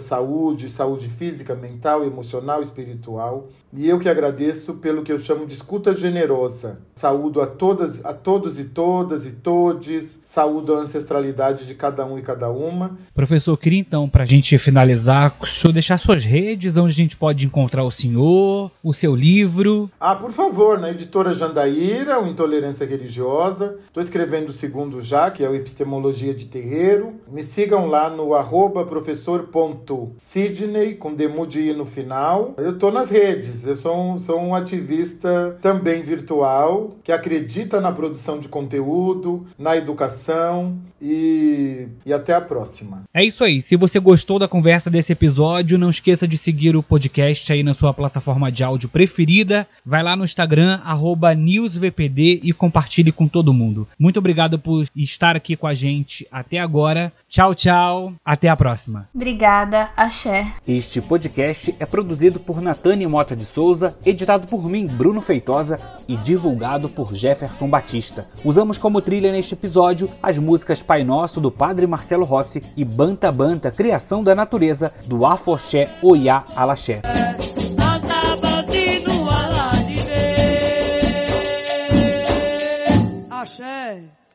saúde, 0.00 0.68
saúde 0.68 1.08
física, 1.08 1.54
mental, 1.54 2.04
emocional, 2.04 2.60
espiritual. 2.60 3.48
E 3.72 3.88
eu 3.88 3.98
que 3.98 4.08
agradeço 4.08 4.74
pelo 4.74 5.02
que 5.02 5.12
eu 5.12 5.18
chamo 5.18 5.46
de 5.46 5.52
escuta 5.52 5.94
generosa. 5.94 6.80
Saúdo 6.94 7.42
a 7.42 7.46
todas, 7.46 8.02
a 8.04 8.14
todos 8.14 8.58
e 8.58 8.64
todas 8.64 9.26
e 9.26 9.32
todes. 9.32 10.18
Saúdo 10.22 10.74
a 10.74 10.78
ancestralidade 10.78 11.66
de 11.66 11.74
cada 11.74 12.04
um 12.06 12.18
e 12.18 12.22
cada 12.22 12.48
uma. 12.48 12.96
Professor, 13.14 13.56
queria 13.56 13.80
então, 13.80 14.08
para 14.08 14.22
a 14.22 14.26
gente 14.26 14.56
finalizar, 14.58 15.36
o 15.40 15.46
senhor 15.46 15.72
deixar 15.72 15.98
suas 15.98 16.24
redes, 16.24 16.76
onde 16.76 16.92
a 16.92 16.96
gente 16.96 17.16
pode 17.16 17.44
encontrar 17.44 17.84
o 17.84 17.90
senhor, 17.90 18.70
o 18.82 18.92
seu 18.92 19.14
livro. 19.14 19.90
Ah, 20.00 20.16
por 20.16 20.32
favor, 20.32 20.80
na 20.80 20.90
editora 20.90 21.34
Jandaíra, 21.34 22.18
o 22.18 22.26
Intolerância 22.26 22.86
Religiosa. 22.86 23.76
Estou 23.86 24.02
escrevendo 24.02 24.48
o 24.48 24.54
segundo 24.54 25.02
já, 25.02 25.30
que 25.30 25.44
é 25.44 25.48
o 25.48 25.54
Epistemologia 25.76 26.32
de 26.32 26.46
Terreiro. 26.46 27.16
Me 27.30 27.44
sigam 27.44 27.86
lá 27.86 28.08
no 28.08 28.32
arroba 28.32 28.86
professor.sidney, 28.86 30.94
com 30.94 31.12
demude 31.12 31.74
no 31.74 31.84
final. 31.84 32.54
Eu 32.56 32.72
estou 32.72 32.90
nas 32.90 33.10
redes. 33.10 33.66
Eu 33.66 33.76
sou 33.76 33.94
um, 33.94 34.18
sou 34.18 34.40
um 34.40 34.54
ativista 34.54 35.58
também 35.60 36.02
virtual 36.02 36.96
que 37.04 37.12
acredita 37.12 37.78
na 37.78 37.92
produção 37.92 38.38
de 38.38 38.48
conteúdo, 38.48 39.44
na 39.58 39.76
educação 39.76 40.78
e, 41.00 41.88
e 42.06 42.12
até 42.12 42.32
a 42.32 42.40
próxima. 42.40 43.02
É 43.12 43.22
isso 43.22 43.44
aí. 43.44 43.60
Se 43.60 43.76
você 43.76 44.00
gostou 44.00 44.38
da 44.38 44.48
conversa 44.48 44.88
desse 44.88 45.12
episódio, 45.12 45.76
não 45.76 45.90
esqueça 45.90 46.26
de 46.26 46.38
seguir 46.38 46.74
o 46.74 46.82
podcast 46.82 47.52
aí 47.52 47.62
na 47.62 47.74
sua 47.74 47.92
plataforma 47.92 48.50
de 48.50 48.64
áudio 48.64 48.88
preferida. 48.88 49.66
Vai 49.84 50.02
lá 50.02 50.16
no 50.16 50.24
Instagram, 50.24 50.80
newsvpd 51.36 52.40
e 52.42 52.50
compartilhe 52.54 53.12
com 53.12 53.28
todo 53.28 53.52
mundo. 53.52 53.86
Muito 53.98 54.18
obrigado 54.18 54.58
por 54.58 54.86
estar 54.96 55.36
aqui 55.36 55.54
com 55.66 55.70
a 55.70 55.74
gente 55.74 56.26
até 56.30 56.58
agora. 56.58 57.12
Tchau, 57.28 57.52
tchau. 57.52 58.12
Até 58.24 58.48
a 58.48 58.56
próxima. 58.56 59.08
Obrigada. 59.12 59.90
Axé. 59.96 60.52
Este 60.66 61.02
podcast 61.02 61.74
é 61.80 61.84
produzido 61.84 62.38
por 62.38 62.62
Natânia 62.62 63.08
Mota 63.08 63.34
de 63.34 63.44
Souza, 63.44 63.96
editado 64.06 64.46
por 64.46 64.64
mim, 64.68 64.86
Bruno 64.86 65.20
Feitosa, 65.20 65.80
e 66.06 66.16
divulgado 66.16 66.88
por 66.88 67.16
Jefferson 67.16 67.68
Batista. 67.68 68.28
Usamos 68.44 68.78
como 68.78 69.02
trilha 69.02 69.32
neste 69.32 69.54
episódio 69.54 70.08
as 70.22 70.38
músicas 70.38 70.82
Pai 70.84 71.02
Nosso 71.02 71.40
do 71.40 71.50
Padre 71.50 71.84
Marcelo 71.84 72.24
Rossi 72.24 72.62
e 72.76 72.84
Banta 72.84 73.32
Banta, 73.32 73.72
Criação 73.72 74.22
da 74.22 74.36
Natureza, 74.36 74.92
do 75.04 75.26
Afoxé 75.26 75.88
Oiá 76.00 76.44
Alaxé. 76.54 77.02